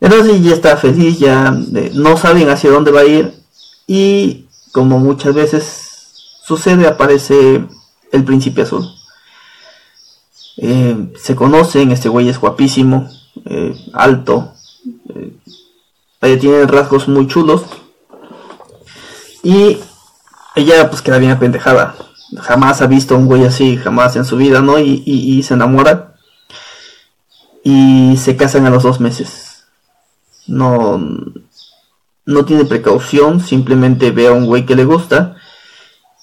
Entonces 0.00 0.34
ella 0.36 0.54
está 0.54 0.76
feliz, 0.76 1.18
ya 1.18 1.50
no 1.94 2.16
saben 2.16 2.50
hacia 2.50 2.70
dónde 2.70 2.90
va 2.90 3.00
a 3.00 3.06
ir 3.06 3.32
y 3.86 4.46
como 4.72 4.98
muchas 4.98 5.34
veces 5.34 6.12
sucede 6.44 6.86
aparece 6.86 7.64
el 8.12 8.24
príncipe 8.24 8.62
azul. 8.62 8.86
Eh, 10.58 11.12
se 11.18 11.34
conocen, 11.34 11.92
este 11.92 12.08
güey 12.08 12.28
es 12.28 12.38
guapísimo, 12.38 13.08
eh, 13.44 13.74
alto, 13.92 14.52
eh, 15.14 16.36
tiene 16.38 16.66
rasgos 16.66 17.08
muy 17.08 17.28
chulos 17.28 17.62
y 19.42 19.78
ella 20.56 20.90
pues 20.90 21.02
queda 21.02 21.18
bien 21.18 21.30
apendejada. 21.30 21.94
Jamás 22.38 22.82
ha 22.82 22.86
visto 22.86 23.14
a 23.14 23.18
un 23.18 23.26
güey 23.26 23.44
así, 23.44 23.76
jamás 23.76 24.16
en 24.16 24.24
su 24.24 24.36
vida, 24.36 24.60
¿no? 24.60 24.78
Y, 24.80 25.42
se 25.44 25.54
enamora. 25.54 26.16
Y 27.62 28.16
se 28.16 28.36
casan 28.36 28.66
a 28.66 28.70
los 28.70 28.82
dos 28.82 28.98
meses. 28.98 29.45
No, 30.46 30.98
no 32.24 32.44
tiene 32.44 32.64
precaución, 32.64 33.40
simplemente 33.40 34.10
ve 34.10 34.28
a 34.28 34.32
un 34.32 34.46
güey 34.46 34.66
que 34.66 34.76
le 34.76 34.84
gusta 34.84 35.36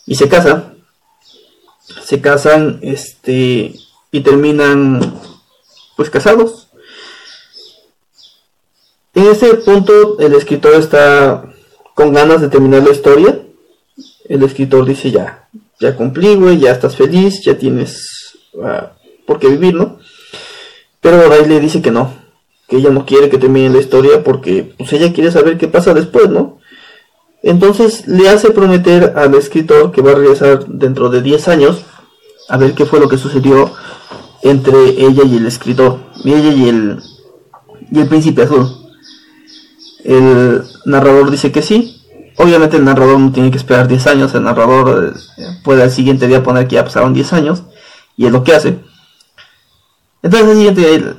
y 0.06 0.16
se 0.16 0.30
casa. 0.30 0.74
Se 2.04 2.22
casan, 2.22 2.80
este, 2.82 3.76
y 4.12 4.22
terminan, 4.22 5.20
pues 5.96 6.10
casados. 6.10 6.68
En 9.14 9.28
ese 9.28 9.54
punto 9.56 10.18
el 10.20 10.34
escritor 10.34 10.76
está 10.76 11.46
con 11.94 12.14
ganas 12.14 12.42
de 12.42 12.50
terminar 12.50 12.84
la 12.84 12.92
historia 12.92 13.44
el 14.26 14.44
escritor 14.44 14.86
dice 14.86 15.12
ya, 15.12 15.48
ya 15.80 15.96
cumplí, 15.96 16.36
güey, 16.36 16.60
ya 16.60 16.72
estás 16.72 16.96
feliz, 16.96 17.42
ya 17.44 17.58
tienes 17.58 18.38
uh, 18.54 18.88
por 19.26 19.40
qué 19.40 19.48
vivir, 19.48 19.76
¿no? 19.76 20.00
Pero 21.02 21.46
le 21.46 21.60
dice 21.60 21.82
que 21.82 21.92
no, 21.92 22.14
ella 22.76 22.90
no 22.90 23.06
quiere 23.06 23.30
que 23.30 23.38
termine 23.38 23.70
la 23.70 23.80
historia 23.80 24.24
porque 24.24 24.74
pues 24.78 24.92
ella 24.94 25.14
quiere 25.14 25.32
saber 25.32 25.58
qué 25.58 25.68
pasa 25.68 25.94
después, 25.94 26.30
¿no? 26.30 26.60
Entonces 27.42 28.08
le 28.08 28.30
hace 28.30 28.52
prometer 28.52 29.14
al 29.16 29.36
escritor 29.36 29.92
que 29.92 30.02
va 30.02 30.12
a 30.12 30.16
regresar 30.16 30.66
dentro 30.68 31.10
de 31.10 31.22
10 31.22 31.48
años 31.50 31.84
a 32.50 32.58
ver 32.58 32.74
qué 32.74 32.86
fue 32.86 33.00
lo 33.00 33.10
que 33.10 33.18
sucedió 33.18 33.72
entre 34.42 34.78
ella 35.02 35.24
y 35.26 35.38
el 35.38 35.46
escritor, 35.46 36.00
y 36.24 36.34
ella 36.34 36.52
y 36.52 36.70
el, 36.70 37.00
y 37.92 38.00
el 38.00 38.08
príncipe 38.08 38.44
azul. 38.44 38.68
El 40.04 40.64
narrador 40.86 41.32
dice 41.32 41.52
que 41.52 41.62
sí, 41.62 42.04
Obviamente 42.38 42.78
el 42.78 42.86
narrador 42.86 43.20
no 43.20 43.32
tiene 43.32 43.52
que 43.52 43.58
esperar 43.58 43.88
10 43.88 44.08
años, 44.08 44.34
el 44.34 44.44
narrador 44.44 45.14
eh, 45.38 45.44
puede 45.64 45.84
al 45.84 45.92
siguiente 45.92 46.28
día 46.28 46.42
poner 46.42 46.68
que 46.68 46.76
ya 46.76 46.84
pasaron 46.84 47.14
10 47.14 47.34
años, 47.34 47.64
y 48.18 48.26
es 48.26 48.32
lo 48.32 48.44
que 48.44 48.56
hace. 48.56 48.80
Entonces 50.24 50.50
el 50.50 50.56
siguiente 50.58 51.16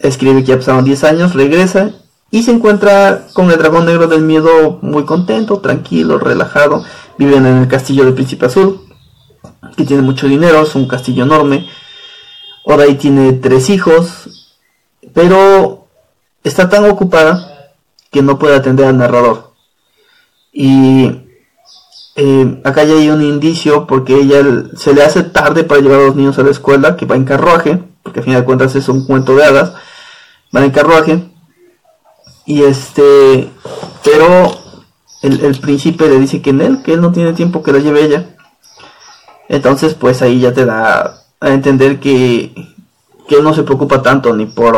escribe 0.00 0.42
que 0.42 0.48
ya 0.48 0.56
pasaron 0.56 0.84
10 0.84 1.04
años, 1.04 1.34
regresa 1.34 1.92
y 2.30 2.42
se 2.42 2.52
encuentra 2.52 3.26
con 3.32 3.50
el 3.50 3.58
dragón 3.58 3.86
negro 3.86 4.06
del 4.06 4.22
miedo 4.22 4.78
muy 4.82 5.04
contento, 5.04 5.60
tranquilo, 5.60 6.18
relajado. 6.18 6.84
Viven 7.16 7.46
en 7.46 7.56
el 7.58 7.68
castillo 7.68 8.04
del 8.04 8.14
príncipe 8.14 8.46
azul, 8.46 8.80
que 9.76 9.84
tiene 9.84 10.02
mucho 10.02 10.28
dinero, 10.28 10.62
es 10.62 10.74
un 10.74 10.86
castillo 10.86 11.24
enorme. 11.24 11.68
ahí 12.66 12.96
tiene 12.96 13.32
tres 13.32 13.70
hijos, 13.70 14.56
pero 15.14 15.86
está 16.44 16.68
tan 16.68 16.88
ocupada 16.88 17.72
que 18.10 18.22
no 18.22 18.38
puede 18.38 18.56
atender 18.56 18.86
al 18.86 18.98
narrador. 18.98 19.52
Y 20.52 21.22
eh, 22.16 22.60
acá 22.64 22.84
ya 22.84 22.94
hay 22.94 23.08
un 23.08 23.22
indicio 23.22 23.86
porque 23.86 24.16
ella 24.16 24.42
se 24.76 24.92
le 24.92 25.02
hace 25.02 25.22
tarde 25.22 25.64
para 25.64 25.80
llevar 25.80 26.00
a 26.00 26.06
los 26.06 26.16
niños 26.16 26.38
a 26.38 26.42
la 26.42 26.50
escuela, 26.50 26.96
que 26.96 27.06
va 27.06 27.16
en 27.16 27.24
carruaje, 27.24 27.87
porque 28.02 28.20
al 28.20 28.24
final 28.24 28.40
de 28.40 28.46
cuentas 28.46 28.74
es 28.74 28.88
un 28.88 29.06
cuento 29.06 29.34
de 29.34 29.44
hadas, 29.44 29.72
va 30.54 30.64
en 30.64 30.70
carruaje. 30.70 31.24
Y 32.46 32.62
este, 32.62 33.50
pero 34.02 34.58
el, 35.22 35.58
príncipe 35.60 36.08
le 36.08 36.18
dice 36.18 36.40
que 36.40 36.50
en 36.50 36.60
él, 36.60 36.82
que 36.82 36.94
él 36.94 37.00
no 37.00 37.12
tiene 37.12 37.32
tiempo 37.32 37.62
que 37.62 37.72
la 37.72 37.78
lleve 37.78 38.04
ella. 38.04 38.36
Entonces, 39.48 39.94
pues 39.94 40.22
ahí 40.22 40.40
ya 40.40 40.52
te 40.52 40.64
da 40.64 41.22
a 41.40 41.48
entender 41.50 42.00
que, 42.00 42.54
que 43.28 43.36
él 43.36 43.44
no 43.44 43.54
se 43.54 43.62
preocupa 43.62 44.02
tanto 44.02 44.34
ni 44.34 44.46
por 44.46 44.76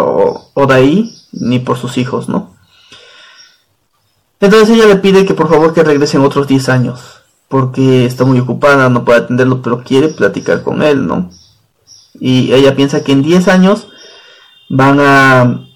Odaí 0.55 1.15
ni 1.33 1.59
por 1.59 1.79
sus 1.79 1.97
hijos, 1.99 2.29
¿no? 2.29 2.55
Entonces 4.41 4.71
ella 4.71 4.87
le 4.87 4.97
pide 4.97 5.27
que 5.27 5.35
por 5.35 5.49
favor 5.49 5.75
que 5.75 5.85
regresen 5.85 6.23
otros 6.23 6.49
10 6.49 6.69
años, 6.71 7.23
porque 7.49 8.07
está 8.07 8.25
muy 8.25 8.39
ocupada, 8.41 8.89
no 8.89 9.05
puede 9.05 9.21
atenderlo, 9.21 9.61
pero 9.61 9.85
quiere 9.85 10.09
platicar 10.09 10.63
con 10.63 10.83
él, 10.83 11.07
¿no? 11.07 11.31
Y 12.21 12.53
ella 12.53 12.77
piensa 12.77 13.03
que 13.03 13.13
en 13.13 13.23
10 13.23 13.49
años 13.49 13.89
van 14.69 15.01
a... 15.01 15.67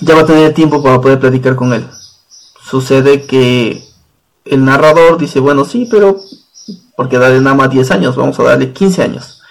ya 0.00 0.14
va 0.14 0.22
a 0.22 0.26
tener 0.26 0.54
tiempo 0.54 0.82
para 0.82 1.00
poder 1.00 1.18
platicar 1.18 1.56
con 1.56 1.72
él. 1.72 1.84
Sucede 2.64 3.26
que 3.26 3.82
el 4.44 4.64
narrador 4.64 5.18
dice, 5.18 5.40
bueno, 5.40 5.64
sí, 5.64 5.88
pero 5.90 6.20
porque 6.96 7.18
darle 7.18 7.40
nada 7.40 7.56
más 7.56 7.70
10 7.70 7.90
años, 7.90 8.16
vamos 8.16 8.38
a 8.38 8.44
darle 8.44 8.72
15 8.72 9.02
años. 9.02 9.42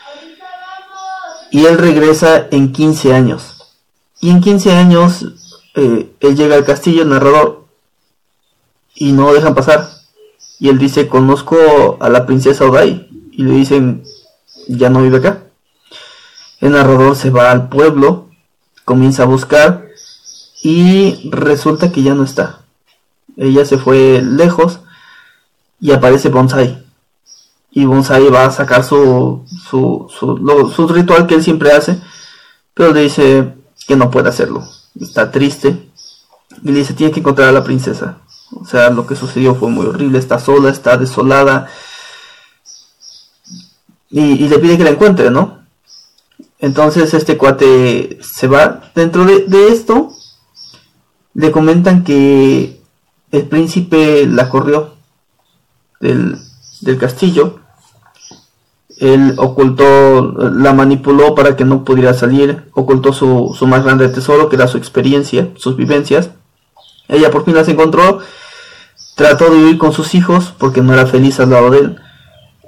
Y 1.51 1.65
él 1.65 1.77
regresa 1.77 2.47
en 2.49 2.71
15 2.71 3.13
años. 3.13 3.75
Y 4.21 4.29
en 4.29 4.39
15 4.39 4.71
años 4.71 5.25
eh, 5.75 6.11
él 6.19 6.35
llega 6.35 6.55
al 6.55 6.63
castillo, 6.63 7.01
el 7.01 7.09
narrador, 7.09 7.65
y 8.95 9.11
no 9.11 9.33
dejan 9.33 9.55
pasar. 9.55 9.89
Y 10.59 10.69
él 10.69 10.77
dice, 10.77 11.07
conozco 11.07 11.97
a 11.99 12.09
la 12.09 12.25
princesa 12.25 12.65
Odai. 12.65 13.09
Y 13.31 13.43
le 13.43 13.53
dicen, 13.53 14.03
ya 14.67 14.89
no 14.89 15.01
vive 15.01 15.17
acá. 15.17 15.43
El 16.61 16.71
narrador 16.71 17.15
se 17.15 17.29
va 17.29 17.51
al 17.51 17.67
pueblo, 17.69 18.29
comienza 18.85 19.23
a 19.23 19.25
buscar 19.25 19.87
y 20.63 21.29
resulta 21.29 21.91
que 21.91 22.03
ya 22.03 22.13
no 22.13 22.23
está. 22.23 22.61
Ella 23.35 23.65
se 23.65 23.77
fue 23.77 24.21
lejos 24.23 24.79
y 25.79 25.91
aparece 25.91 26.29
Bonsai. 26.29 26.85
Y 27.71 27.85
Bonsai 27.85 28.29
va 28.29 28.45
a 28.45 28.51
sacar 28.51 28.83
su, 28.83 29.45
su, 29.69 30.07
su, 30.09 30.87
ritual 30.87 31.25
que 31.25 31.35
él 31.35 31.43
siempre 31.43 31.71
hace, 31.71 31.99
pero 32.73 32.93
le 32.93 33.01
dice 33.01 33.55
que 33.87 33.95
no 33.95 34.11
puede 34.11 34.29
hacerlo. 34.29 34.63
Está 34.99 35.31
triste 35.31 35.89
y 36.63 36.71
le 36.71 36.79
dice, 36.79 36.93
tiene 36.93 37.13
que 37.13 37.21
encontrar 37.21 37.49
a 37.49 37.53
la 37.53 37.63
princesa. 37.63 38.17
O 38.53 38.65
sea, 38.65 38.89
lo 38.89 39.07
que 39.07 39.15
sucedió 39.15 39.55
fue 39.55 39.69
muy 39.69 39.85
horrible, 39.85 40.19
está 40.19 40.37
sola, 40.37 40.69
está 40.69 40.97
desolada. 40.97 41.69
Y, 44.09 44.47
le 44.49 44.59
pide 44.59 44.77
que 44.77 44.83
la 44.83 44.89
encuentre, 44.89 45.31
¿no? 45.31 45.60
Entonces 46.61 47.13
este 47.15 47.37
cuate 47.37 48.19
se 48.21 48.47
va. 48.47 48.91
Dentro 48.93 49.25
de, 49.25 49.67
esto, 49.69 50.13
le 51.33 51.51
comentan 51.51 52.03
que 52.03 52.79
el 53.31 53.47
príncipe 53.47 54.27
la 54.27 54.47
corrió 54.47 54.93
del, 55.99 56.37
del 56.81 56.97
castillo. 56.99 57.59
Él 58.99 59.33
ocultó, 59.37 60.31
la 60.51 60.73
manipuló 60.73 61.33
para 61.33 61.55
que 61.55 61.65
no 61.65 61.83
pudiera 61.83 62.13
salir, 62.13 62.69
ocultó 62.73 63.11
su, 63.11 63.55
su 63.57 63.65
más 63.65 63.83
grande 63.83 64.07
tesoro, 64.09 64.47
que 64.47 64.55
era 64.55 64.67
su 64.67 64.77
experiencia, 64.77 65.49
sus 65.55 65.75
vivencias. 65.75 66.29
Ella 67.07 67.31
por 67.31 67.43
fin 67.43 67.55
las 67.55 67.67
encontró, 67.69 68.19
trató 69.15 69.49
de 69.49 69.57
vivir 69.57 69.79
con 69.79 69.93
sus 69.93 70.13
hijos 70.13 70.53
porque 70.59 70.81
no 70.81 70.93
era 70.93 71.07
feliz 71.07 71.39
al 71.39 71.49
lado 71.49 71.71
de 71.71 71.79
él. 71.79 71.99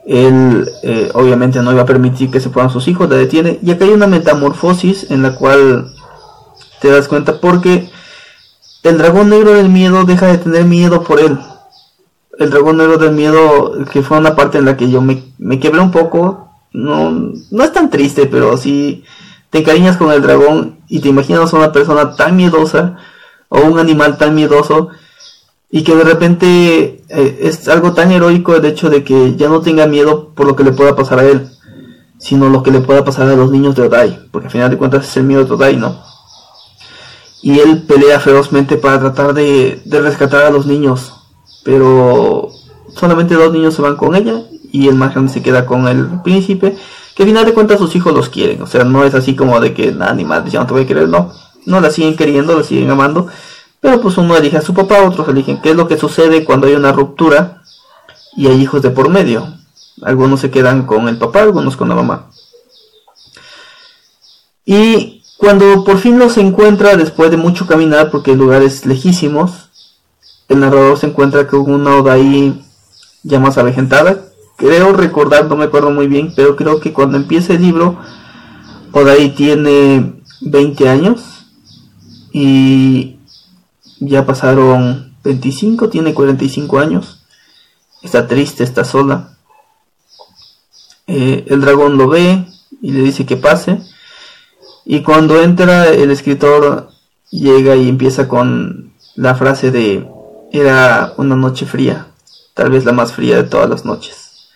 Él 0.05 0.69
eh, 0.83 1.10
obviamente 1.13 1.62
no 1.62 1.72
iba 1.72 1.83
a 1.83 1.86
permitir 1.86 2.29
que 2.29 2.39
se 2.39 2.50
fueran 2.50 2.72
sus 2.72 2.88
hijos, 2.88 3.10
la 3.10 3.15
detiene. 3.15 3.60
Y 3.62 3.72
acá 3.72 3.86
hay 3.86 3.91
una 3.91 4.07
metamorfosis 4.07 5.10
en 5.12 5.24
la 5.24 5.36
cual 5.36 5.93
te 6.81 6.89
das 6.89 7.07
cuenta 7.07 7.39
porque 7.39 7.89
el 8.83 8.98
dragón 8.98 9.29
negro 9.29 9.53
del 9.53 9.69
miedo 9.69 10.03
deja 10.03 10.27
de 10.27 10.38
tener 10.38 10.65
miedo 10.65 11.03
por 11.03 11.19
él. 11.19 11.39
El 12.38 12.50
dragón 12.50 12.77
negro 12.77 12.98
del 12.98 13.13
miedo, 13.13 13.86
que 13.91 14.01
fue 14.01 14.17
una 14.17 14.36
parte 14.36 14.57
en 14.57 14.65
la 14.65 14.75
que 14.75 14.89
yo 14.89 15.01
me, 15.01 15.24
me 15.38 15.60
quebré 15.60 15.79
un 15.79 15.91
poco, 15.91 16.50
no, 16.74 17.12
no 17.51 17.63
es 17.63 17.72
tan 17.72 17.89
triste, 17.89 18.25
pero 18.25 18.57
si 18.57 19.05
te 19.51 19.60
encariñas 19.60 19.98
con 19.98 20.12
el 20.12 20.22
dragón 20.22 20.79
y 20.89 21.00
te 21.00 21.10
imaginas 21.10 21.53
a 21.53 21.57
una 21.57 21.72
persona 21.72 22.15
tan 22.15 22.36
miedosa 22.36 22.98
o 23.50 23.62
un 23.62 23.79
animal 23.79 24.17
tan 24.17 24.36
miedoso 24.36 24.89
y 25.74 25.84
que 25.84 25.96
de 25.96 26.03
repente 26.03 27.03
eh, 27.10 27.39
es 27.42 27.68
algo 27.68 27.94
tan 27.94 28.12
heroico 28.12 28.56
el 28.56 28.63
hecho 28.63 28.89
de 28.89 29.03
que 29.03 29.36
ya 29.36 29.50
no 29.50 29.60
tenga 29.62 29.88
miedo 29.88 30.30
por 30.34 30.46
lo 30.46 30.56
que 30.56 30.63
le 30.63 30.72
pueda 30.72 30.96
pasar 30.96 31.20
a 31.20 31.25
él, 31.25 31.50
sino 32.18 32.48
lo 32.48 32.63
que 32.63 32.72
le 32.72 32.80
pueda 32.80 33.03
pasar 33.03 33.27
a 33.27 33.36
los 33.36 33.51
niños 33.51 33.75
de 33.75 33.82
Odai, 33.82 34.30
porque 34.32 34.48
al 34.48 34.51
final 34.51 34.70
de 34.70 34.77
cuentas 34.77 35.08
es 35.08 35.18
el 35.18 35.24
miedo 35.24 35.44
de 35.44 35.53
Odai, 35.53 35.75
¿no? 35.75 36.13
y 37.44 37.60
él 37.60 37.84
pelea 37.86 38.22
ferozmente 38.22 38.77
para 38.77 39.00
tratar 39.00 39.34
de, 39.34 39.82
rescatar 39.86 40.46
a 40.46 40.50
los 40.50 40.65
niños, 40.65 41.13
pero 41.65 42.50
solamente 42.96 43.36
dos 43.36 43.51
niños 43.51 43.74
se 43.74 43.82
van 43.82 43.98
con 43.98 44.15
ella 44.15 44.44
y 44.72 44.88
el 44.88 44.96
más 44.96 45.13
se 45.30 45.42
queda 45.42 45.65
con 45.65 45.89
el 45.89 46.22
príncipe, 46.24 46.77
que 47.15 47.24
al 47.24 47.30
final 47.30 47.46
de 47.46 47.53
cuentas 47.53 47.80
sus 47.80 47.96
hijos 47.98 48.13
los 48.13 48.30
quieren, 48.30 48.62
o 48.62 48.68
sea, 48.68 48.86
no 48.86 49.03
es 49.03 49.13
así 49.13 49.36
como 49.36 49.60
de 49.60 49.74
que 49.74 49.92
nada, 49.92 50.13
ni 50.13 50.24
más, 50.24 50.50
ya 50.50 50.62
no 50.62 50.68
te 50.68 50.74
voy 50.74 50.84
a 50.84 50.88
querer, 50.88 51.10
no, 51.10 51.34
no 51.65 51.82
la 51.82 51.92
siguen 51.92 52.15
queriendo, 52.15 52.56
la 52.56 52.63
siguen 52.63 52.89
amando, 52.89 53.27
pero 53.84 54.00
pues 54.00 54.18
uno 54.18 54.38
elige 54.38 54.56
a 54.56 54.62
su 54.62 54.74
papá, 54.74 55.04
otros 55.04 55.28
eligen 55.28 55.62
qué 55.62 55.72
es 55.72 55.75
lo 55.75 55.90
que 55.90 55.98
sucede 55.98 56.46
cuando 56.46 56.68
hay 56.68 56.74
una 56.74 56.94
ruptura 56.94 57.63
y 58.34 58.48
hay 58.48 58.62
hijos 58.62 58.82
de 58.82 58.92
por 58.92 59.10
medio. 59.10 59.46
Algunos 60.04 60.40
se 60.40 60.50
quedan 60.50 60.86
con 60.86 61.10
el 61.10 61.18
papá, 61.18 61.42
algunos 61.42 61.75
con 61.75 61.90
la 61.90 61.96
mamá. 61.96 62.30
Y 64.63 65.22
cuando 65.36 65.84
por 65.84 65.98
fin 65.98 66.17
los 66.17 66.38
encuentra, 66.38 66.96
después 66.96 67.30
de 67.30 67.36
mucho 67.36 67.67
caminar, 67.67 68.10
porque 68.10 68.38
lugares 68.38 68.86
lejísimos, 68.86 69.67
el 70.48 70.62
narrador 70.62 70.98
se 70.98 71.08
encuentra 71.08 71.46
con 71.46 71.69
una 71.69 72.10
ahí 72.10 72.63
ya 73.24 73.41
más 73.41 73.58
avejentada. 73.58 74.24
Creo 74.56 74.93
recordar, 74.93 75.48
no 75.48 75.58
me 75.58 75.65
acuerdo 75.65 75.91
muy 75.91 76.08
bien, 76.08 76.32
pero 76.38 76.56
creo 76.56 76.80
que 76.80 76.93
cuando 76.93 77.17
empieza 77.17 77.52
el 77.52 77.62
libro, 77.62 77.98
Odai 78.93 79.36
tiene 79.36 80.22
20 80.39 80.88
años 80.88 81.19
y 82.32 83.17
ya 84.08 84.26
pasaron 84.26 85.16
25, 85.24 85.89
tiene 85.89 86.13
45 86.13 86.80
años. 86.80 87.26
Está 88.02 88.28
triste, 88.28 88.63
está 88.63 88.84
sola. 88.84 89.38
Eh, 91.08 91.46
el 91.48 91.62
dragón 91.62 91.98
lo 91.98 92.08
ve 92.08 92.46
y 92.82 92.92
le 92.92 93.02
dice 93.02 93.26
que 93.26 93.38
pase 93.38 93.82
y 94.86 95.02
cuando 95.02 95.42
entra 95.42 95.89
el 95.89 96.12
escritor 96.12 96.89
llega 97.30 97.76
y 97.76 97.88
empieza 97.88 98.28
con 98.28 98.94
la 99.16 99.36
frase 99.36 99.72
de 99.72 100.10
era 100.52 101.13
una 101.18 101.36
noche 101.36 101.66
fría, 101.66 102.08
tal 102.54 102.70
vez 102.70 102.86
la 102.86 102.92
más 102.92 103.13
fría 103.13 103.38
de 103.38 103.44
todas 103.44 103.70
las 103.70 103.86
noches. 103.86 104.50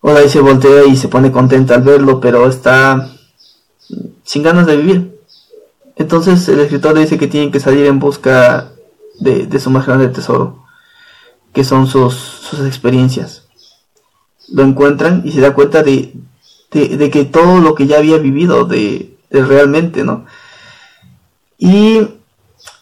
Oda 0.00 0.28
se 0.28 0.40
voltea 0.40 0.84
y 0.86 0.96
se 0.96 1.08
pone 1.08 1.32
contenta 1.32 1.74
al 1.74 1.82
verlo, 1.82 2.20
pero 2.20 2.46
está 2.48 3.10
sin 4.24 4.42
ganas 4.42 4.66
de 4.66 4.76
vivir. 4.76 5.15
Entonces 5.96 6.48
el 6.48 6.60
escritor 6.60 6.94
le 6.94 7.00
dice 7.00 7.18
que 7.18 7.26
tienen 7.26 7.50
que 7.50 7.60
salir 7.60 7.86
en 7.86 7.98
busca 7.98 8.72
de, 9.18 9.58
su 9.58 9.70
más 9.70 9.86
grande 9.86 10.08
tesoro, 10.08 10.64
que 11.52 11.64
son 11.64 11.86
sus, 11.86 12.14
sus 12.14 12.60
experiencias. 12.60 13.48
Lo 14.52 14.62
encuentran 14.62 15.22
y 15.24 15.32
se 15.32 15.40
da 15.40 15.54
cuenta 15.54 15.82
de, 15.82 16.14
de, 16.70 17.10
que 17.10 17.24
todo 17.24 17.60
lo 17.60 17.74
que 17.74 17.86
ya 17.86 17.98
había 17.98 18.18
vivido 18.18 18.64
de, 18.64 19.16
realmente, 19.30 20.04
¿no? 20.04 20.26
Y 21.58 22.06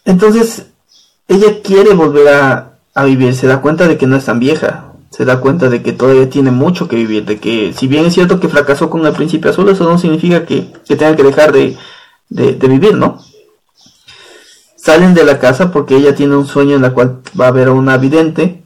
entonces 0.04 0.66
ella 1.28 1.62
quiere 1.62 1.94
volver 1.94 2.28
a, 2.28 3.04
vivir, 3.04 3.34
se 3.34 3.46
da 3.46 3.60
cuenta 3.60 3.88
de 3.88 3.96
que 3.96 4.06
no 4.06 4.16
es 4.16 4.24
tan 4.24 4.38
vieja, 4.38 4.92
se 5.10 5.24
da 5.24 5.40
cuenta 5.40 5.68
de 5.68 5.82
que 5.82 5.92
todavía 5.92 6.28
tiene 6.28 6.50
mucho 6.50 6.88
que 6.88 6.96
vivir, 6.96 7.24
de 7.24 7.38
que 7.38 7.72
si 7.72 7.86
bien 7.86 8.04
es 8.04 8.14
cierto 8.14 8.40
que 8.40 8.48
fracasó 8.48 8.90
con 8.90 9.06
el 9.06 9.12
príncipe 9.12 9.48
azul, 9.48 9.68
eso 9.68 9.84
no 9.84 9.98
significa 9.98 10.44
que, 10.44 10.72
tenga 10.86 11.16
que 11.16 11.22
dejar 11.22 11.52
de, 11.52 11.76
de, 12.34 12.68
vivir, 12.68 12.96
¿no? 12.96 13.18
Salen 14.76 15.14
de 15.14 15.24
la 15.24 15.38
casa 15.38 15.70
porque 15.70 15.96
ella 15.96 16.14
tiene 16.14 16.36
un 16.36 16.46
sueño 16.46 16.74
en 16.76 16.82
la 16.82 16.92
cual 16.92 17.20
va 17.40 17.46
a 17.46 17.52
ver 17.52 17.68
a 17.68 17.72
una 17.72 17.96
vidente 17.96 18.62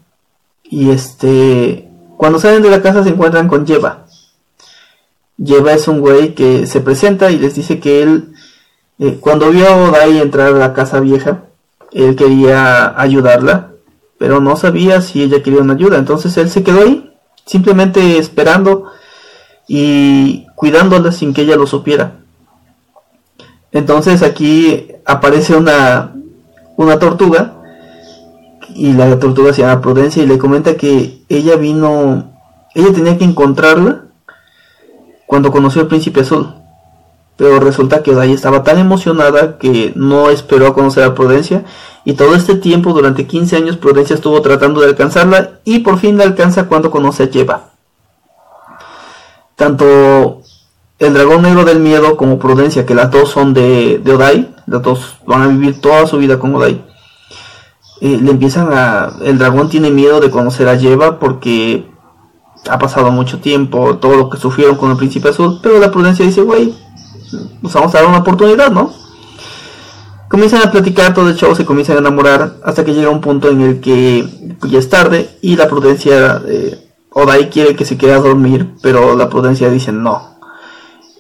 y 0.64 0.90
este, 0.90 1.88
cuando 2.16 2.38
salen 2.38 2.62
de 2.62 2.70
la 2.70 2.83
casa 2.83 3.04
se 3.04 3.11
encuentran 3.11 3.46
con 3.46 3.66
Yeva. 3.66 4.07
Lleva 5.37 5.72
es 5.72 5.87
un 5.87 6.00
güey 6.00 6.35
que 6.35 6.66
se 6.66 6.81
presenta 6.81 7.31
y 7.31 7.38
les 7.38 7.54
dice 7.54 7.78
que 7.78 8.02
él, 8.02 8.33
eh, 8.98 9.18
cuando 9.20 9.50
vio 9.50 9.68
a 9.68 9.76
Odai 9.76 10.18
entrar 10.18 10.48
a 10.48 10.59
la 10.59 10.72
casa 10.72 10.98
vieja, 10.98 11.44
él 11.92 12.16
quería 12.16 12.98
ayudarla, 13.00 13.72
pero 14.18 14.40
no 14.40 14.57
sabía 14.57 15.00
si 15.00 15.22
ella 15.22 15.42
quería 15.42 15.61
una 15.61 15.74
ayuda. 15.74 15.98
Entonces 15.98 16.37
él 16.38 16.50
se 16.50 16.64
quedó 16.64 16.83
ahí, 16.83 17.14
simplemente 17.46 18.18
esperando 18.18 18.90
y 19.68 20.46
cuidándola 20.57 21.12
sin 21.12 21.33
que 21.33 21.42
ella 21.42 21.57
lo 21.57 21.66
supiera. 21.66 22.18
Entonces 23.72 24.22
aquí 24.22 24.88
aparece 25.04 25.54
una, 25.57 26.14
una 26.76 26.98
tortuga 26.98 27.54
y 28.74 28.92
la 28.92 29.18
tortuga 29.18 29.52
se 29.52 29.62
llama 29.62 29.81
Prudencia 29.81 30.22
y 30.22 30.26
le 30.26 30.38
comenta 30.38 30.76
que 30.76 31.22
ella 31.28 31.57
vino, 31.57 32.33
ella 32.74 32.92
tenía 32.92 33.18
que 33.18 33.24
encontrarla 33.24 34.04
cuando 35.26 35.50
conoció 35.50 35.83
al 35.83 35.88
príncipe 35.88 36.20
azul. 36.20 36.54
Pero 37.37 37.61
resulta 37.61 38.02
que 38.02 38.11
Odai 38.11 38.33
estaba 38.33 38.64
tan 38.64 38.78
emocionada 38.78 39.59
que 39.59 39.92
no 39.94 40.31
esperó 40.31 40.66
a 40.66 40.74
conocer 40.74 41.04
a 41.04 41.14
Prudencia 41.14 41.64
y 42.04 42.14
todo 42.14 42.35
este 42.35 42.54
tiempo, 42.54 42.92
durante 42.92 43.26
15 43.26 43.57
años, 43.57 43.76
Prudencia 43.76 44.14
estuvo 44.14 44.40
tratando 44.40 44.81
de 44.81 44.88
alcanzarla 44.88 45.61
y 45.64 45.81
por 45.81 45.98
fin 45.98 46.16
la 46.16 46.24
alcanza 46.24 46.66
cuando 46.66 46.90
conoce 46.90 47.24
a 47.24 47.31
Yeva. 47.31 47.70
Tanto 49.57 50.42
el 50.98 51.14
dragón 51.14 51.42
negro 51.42 51.64
del 51.64 51.78
miedo 51.80 52.16
como 52.16 52.38
Prudencia, 52.38 52.84
que 52.84 52.94
las 52.94 53.11
dos 53.11 53.30
son 53.30 53.54
de, 53.54 54.02
Odai, 54.06 54.54
las 54.66 54.82
dos 54.82 55.16
van 55.26 55.42
a 55.42 55.46
vivir 55.46 55.80
toda 55.80 56.06
su 56.06 56.18
vida 56.18 56.38
con 56.38 56.54
Odai. 56.54 56.84
Eh, 58.00 58.18
le 58.20 58.30
empiezan 58.30 58.68
a... 58.72 59.12
El 59.22 59.38
dragón 59.38 59.68
tiene 59.68 59.90
miedo 59.90 60.20
de 60.20 60.30
conocer 60.30 60.68
a 60.68 60.74
Yeva 60.74 61.18
porque 61.18 61.88
ha 62.68 62.78
pasado 62.78 63.11
mucho 63.11 63.38
tiempo, 63.38 63.96
todo 63.98 64.16
lo 64.16 64.30
que 64.30 64.38
sufrieron 64.38 64.76
con 64.76 64.90
el 64.90 64.96
príncipe 64.96 65.28
azul, 65.28 65.61
pero 65.62 65.78
la 65.78 65.90
prudencia 65.90 66.24
dice, 66.24 66.42
güey, 66.42 66.74
pues 67.62 67.72
vamos 67.72 67.94
a 67.94 67.98
dar 67.98 68.08
una 68.08 68.18
oportunidad, 68.18 68.70
¿no? 68.70 68.92
Comienzan 70.28 70.62
a 70.62 70.70
platicar, 70.70 71.14
todo 71.14 71.28
el 71.28 71.37
show 71.37 71.54
se 71.54 71.64
comienzan 71.64 71.96
a 71.96 72.00
enamorar, 72.00 72.56
hasta 72.64 72.84
que 72.84 72.92
llega 72.92 73.08
un 73.08 73.20
punto 73.20 73.48
en 73.48 73.62
el 73.62 73.80
que 73.80 74.56
pues, 74.61 74.70
ya 74.72 74.78
es 74.78 74.90
tarde 74.90 75.30
y 75.40 75.56
la 75.56 75.68
prudencia, 75.68 76.42
eh, 76.46 76.76
Odai 77.11 77.48
quiere 77.48 77.74
que 77.74 77.84
se 77.84 77.96
quede 77.96 78.12
a 78.12 78.18
dormir, 78.18 78.74
pero 78.82 79.16
la 79.16 79.30
prudencia 79.30 79.70
dice 79.70 79.92
no. 79.92 80.38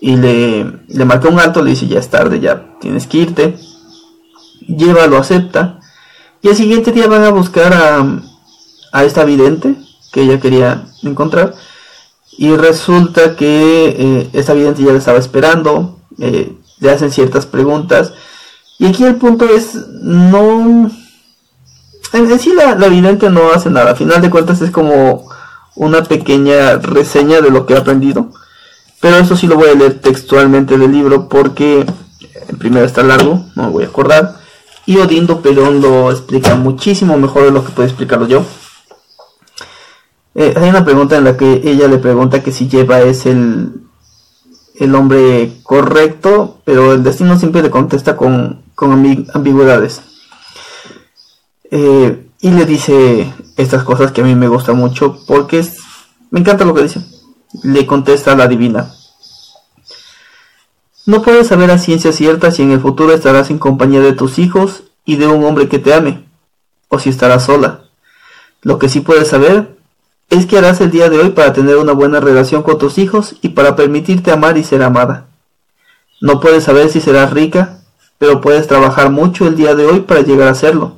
Y 0.00 0.16
le, 0.16 0.64
le 0.88 1.04
marca 1.04 1.28
un 1.28 1.40
alto, 1.40 1.62
le 1.62 1.70
dice 1.70 1.88
ya 1.88 1.98
es 1.98 2.08
tarde, 2.08 2.40
ya 2.40 2.76
tienes 2.80 3.06
que 3.06 3.18
irte. 3.18 3.56
Lleva, 4.66 5.06
lo 5.06 5.18
acepta. 5.18 5.80
Y 6.42 6.48
el 6.48 6.56
siguiente 6.56 6.92
día 6.92 7.08
van 7.08 7.24
a 7.24 7.30
buscar 7.30 7.72
a, 7.72 8.20
a 8.92 9.04
esta 9.04 9.24
vidente 9.24 9.74
que 10.12 10.22
ella 10.22 10.40
quería 10.40 10.86
encontrar 11.02 11.54
y 12.36 12.54
resulta 12.56 13.36
que 13.36 13.88
eh, 13.98 14.30
esta 14.32 14.54
vidente 14.54 14.82
ya 14.82 14.92
le 14.92 14.98
estaba 14.98 15.18
esperando, 15.18 15.98
eh, 16.18 16.56
le 16.78 16.90
hacen 16.90 17.10
ciertas 17.10 17.46
preguntas 17.46 18.12
y 18.78 18.86
aquí 18.86 19.04
el 19.04 19.16
punto 19.16 19.44
es 19.44 19.74
no 19.74 20.90
en, 22.12 22.38
sí 22.38 22.52
la, 22.54 22.76
la 22.76 22.88
vidente 22.88 23.28
no 23.28 23.50
hace 23.52 23.70
nada, 23.70 23.90
a 23.90 23.96
final 23.96 24.22
de 24.22 24.30
cuentas 24.30 24.60
es 24.60 24.70
como 24.70 25.28
una 25.74 26.04
pequeña 26.04 26.76
reseña 26.76 27.40
de 27.40 27.50
lo 27.50 27.66
que 27.66 27.74
he 27.74 27.76
aprendido 27.76 28.30
pero 29.00 29.16
eso 29.16 29.36
sí 29.36 29.46
lo 29.46 29.56
voy 29.56 29.68
a 29.68 29.74
leer 29.74 30.00
textualmente 30.00 30.76
del 30.76 30.92
libro 30.92 31.28
porque 31.28 31.86
primero 32.58 32.84
está 32.84 33.02
largo, 33.02 33.44
no 33.54 33.64
me 33.64 33.70
voy 33.70 33.84
a 33.84 33.88
acordar. 33.88 34.36
Y 34.86 34.96
Odindo 34.96 35.42
Perón 35.42 35.80
lo 35.80 36.10
explica 36.10 36.54
muchísimo 36.54 37.18
mejor 37.18 37.44
de 37.44 37.50
lo 37.50 37.64
que 37.64 37.72
puedo 37.72 37.86
explicarlo 37.86 38.26
yo. 38.26 38.44
Eh, 40.34 40.54
hay 40.56 40.68
una 40.68 40.84
pregunta 40.84 41.16
en 41.16 41.24
la 41.24 41.36
que 41.36 41.62
ella 41.64 41.88
le 41.88 41.98
pregunta 41.98 42.42
que 42.42 42.52
si 42.52 42.68
Lleva 42.68 43.00
es 43.00 43.26
el, 43.26 43.82
el 44.76 44.94
hombre 44.94 45.58
correcto, 45.62 46.60
pero 46.64 46.94
el 46.94 47.02
destino 47.02 47.38
siempre 47.38 47.62
le 47.62 47.70
contesta 47.70 48.16
con, 48.16 48.62
con 48.74 48.92
ambigüedades. 49.34 50.00
Eh, 51.70 52.26
y 52.40 52.50
le 52.50 52.64
dice 52.64 53.32
estas 53.56 53.82
cosas 53.82 54.12
que 54.12 54.20
a 54.20 54.24
mí 54.24 54.34
me 54.34 54.48
gusta 54.48 54.72
mucho 54.72 55.18
porque 55.26 55.58
es, 55.58 55.76
me 56.30 56.40
encanta 56.40 56.64
lo 56.64 56.74
que 56.74 56.84
dice. 56.84 57.17
Le 57.62 57.86
contesta 57.86 58.36
la 58.36 58.46
divina. 58.46 58.92
No 61.06 61.22
puedes 61.22 61.46
saber 61.46 61.70
a 61.70 61.78
ciencia 61.78 62.12
cierta 62.12 62.50
si 62.50 62.62
en 62.62 62.72
el 62.72 62.80
futuro 62.80 63.14
estarás 63.14 63.48
en 63.50 63.58
compañía 63.58 64.00
de 64.00 64.12
tus 64.12 64.38
hijos 64.38 64.82
y 65.06 65.16
de 65.16 65.26
un 65.26 65.42
hombre 65.44 65.68
que 65.68 65.78
te 65.78 65.94
ame, 65.94 66.26
o 66.88 66.98
si 66.98 67.08
estarás 67.08 67.46
sola. 67.46 67.84
Lo 68.60 68.78
que 68.78 68.90
sí 68.90 69.00
puedes 69.00 69.28
saber 69.28 69.78
es 70.28 70.44
que 70.44 70.58
harás 70.58 70.82
el 70.82 70.90
día 70.90 71.08
de 71.08 71.18
hoy 71.18 71.30
para 71.30 71.54
tener 71.54 71.76
una 71.76 71.92
buena 71.92 72.20
relación 72.20 72.62
con 72.62 72.76
tus 72.76 72.98
hijos 72.98 73.36
y 73.40 73.50
para 73.50 73.74
permitirte 73.76 74.30
amar 74.30 74.58
y 74.58 74.64
ser 74.64 74.82
amada. 74.82 75.28
No 76.20 76.40
puedes 76.40 76.64
saber 76.64 76.90
si 76.90 77.00
serás 77.00 77.32
rica, 77.32 77.80
pero 78.18 78.42
puedes 78.42 78.66
trabajar 78.66 79.10
mucho 79.10 79.46
el 79.46 79.56
día 79.56 79.74
de 79.74 79.86
hoy 79.86 80.00
para 80.00 80.20
llegar 80.20 80.48
a 80.48 80.54
serlo. 80.54 80.96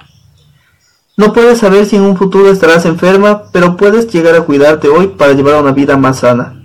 No 1.17 1.33
puedes 1.33 1.59
saber 1.59 1.87
si 1.87 1.97
en 1.97 2.03
un 2.03 2.17
futuro 2.17 2.51
estarás 2.51 2.87
enferma, 2.87 3.45
pero 3.53 3.77
puedes 3.77 4.11
llegar 4.13 4.35
a 4.35 4.43
cuidarte 4.43 4.89
hoy 4.89 5.09
para 5.09 5.33
llevar 5.33 5.61
una 5.61 5.73
vida 5.73 5.97
más 5.97 6.21
sana. 6.21 6.63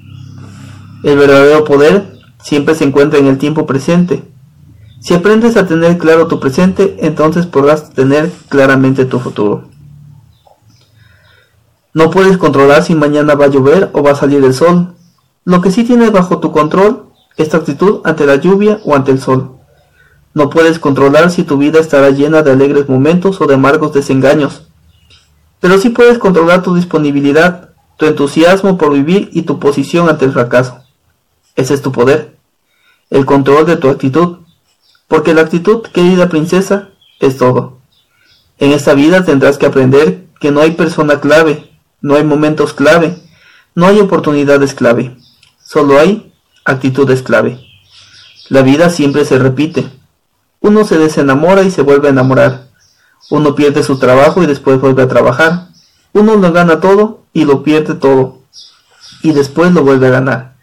El 1.03 1.17
verdadero 1.17 1.65
poder 1.65 2.17
siempre 2.41 2.75
se 2.75 2.85
encuentra 2.85 3.19
en 3.19 3.27
el 3.27 3.37
tiempo 3.37 3.65
presente. 3.65 4.23
Si 4.99 5.13
aprendes 5.13 5.57
a 5.57 5.67
tener 5.67 5.97
claro 5.97 6.27
tu 6.27 6.39
presente, 6.39 6.97
entonces 6.99 7.45
podrás 7.45 7.91
tener 7.91 8.31
claramente 8.49 9.05
tu 9.05 9.19
futuro. 9.19 9.69
No 11.93 12.09
puedes 12.09 12.37
controlar 12.37 12.83
si 12.83 12.95
mañana 12.95 13.35
va 13.35 13.45
a 13.45 13.49
llover 13.49 13.89
o 13.93 14.03
va 14.03 14.11
a 14.11 14.15
salir 14.15 14.43
el 14.43 14.53
sol. 14.53 14.95
Lo 15.43 15.61
que 15.61 15.71
sí 15.71 15.83
tienes 15.83 16.11
bajo 16.11 16.39
tu 16.39 16.51
control 16.51 17.05
es 17.37 17.49
tu 17.49 17.57
actitud 17.57 18.01
ante 18.03 18.25
la 18.25 18.35
lluvia 18.35 18.79
o 18.83 18.95
ante 18.95 19.11
el 19.11 19.19
sol. 19.19 19.54
No 20.35 20.49
puedes 20.49 20.79
controlar 20.79 21.31
si 21.31 21.43
tu 21.43 21.57
vida 21.57 21.79
estará 21.79 22.09
llena 22.09 22.43
de 22.43 22.51
alegres 22.51 22.89
momentos 22.89 23.39
o 23.39 23.47
de 23.47 23.53
amargos 23.53 23.93
desengaños. 23.93 24.63
Pero 25.61 25.79
sí 25.79 25.89
puedes 25.89 26.17
controlar 26.17 26.61
tu 26.61 26.75
disponibilidad, 26.75 27.69
tu 27.95 28.05
entusiasmo 28.05 28.77
por 28.77 28.91
vivir 28.91 29.29
y 29.31 29.43
tu 29.43 29.59
posición 29.59 30.09
ante 30.09 30.25
el 30.25 30.33
fracaso. 30.33 30.83
Ese 31.55 31.73
es 31.73 31.81
tu 31.81 31.93
poder. 31.93 32.35
El 33.09 33.25
control 33.25 33.65
de 33.65 33.77
tu 33.77 33.87
actitud. 33.87 34.39
Porque 35.07 35.33
la 35.33 35.41
actitud, 35.41 35.83
querida 35.83 36.27
princesa, 36.27 36.89
es 37.21 37.37
todo. 37.37 37.77
En 38.57 38.73
esta 38.73 38.93
vida 38.93 39.23
tendrás 39.23 39.57
que 39.57 39.67
aprender 39.67 40.25
que 40.41 40.51
no 40.51 40.59
hay 40.59 40.71
persona 40.71 41.21
clave, 41.21 41.71
no 42.01 42.15
hay 42.15 42.25
momentos 42.25 42.73
clave, 42.73 43.17
no 43.73 43.87
hay 43.87 44.01
oportunidades 44.01 44.73
clave. 44.73 45.15
Solo 45.63 45.97
hay 45.97 46.33
actitudes 46.65 47.21
clave. 47.21 47.57
La 48.49 48.63
vida 48.63 48.89
siempre 48.89 49.23
se 49.23 49.39
repite. 49.39 49.89
Uno 50.65 50.83
se 50.83 50.97
desenamora 50.97 51.61
y 51.61 51.69
se 51.69 51.83
vuelve 51.83 52.07
a 52.07 52.09
enamorar. 52.09 52.69
Uno 53.29 53.53
pierde 53.53 53.83
su 53.83 53.99
trabajo 53.99 54.41
y 54.41 54.47
después 54.47 54.81
vuelve 54.81 55.03
a 55.03 55.07
trabajar. 55.07 55.67
Uno 56.11 56.37
lo 56.37 56.51
gana 56.51 56.79
todo 56.79 57.21
y 57.33 57.45
lo 57.45 57.61
pierde 57.61 57.93
todo. 57.93 58.39
Y 59.21 59.33
después 59.33 59.73
lo 59.73 59.83
vuelve 59.83 60.07
a 60.07 60.09
ganar. 60.09 60.55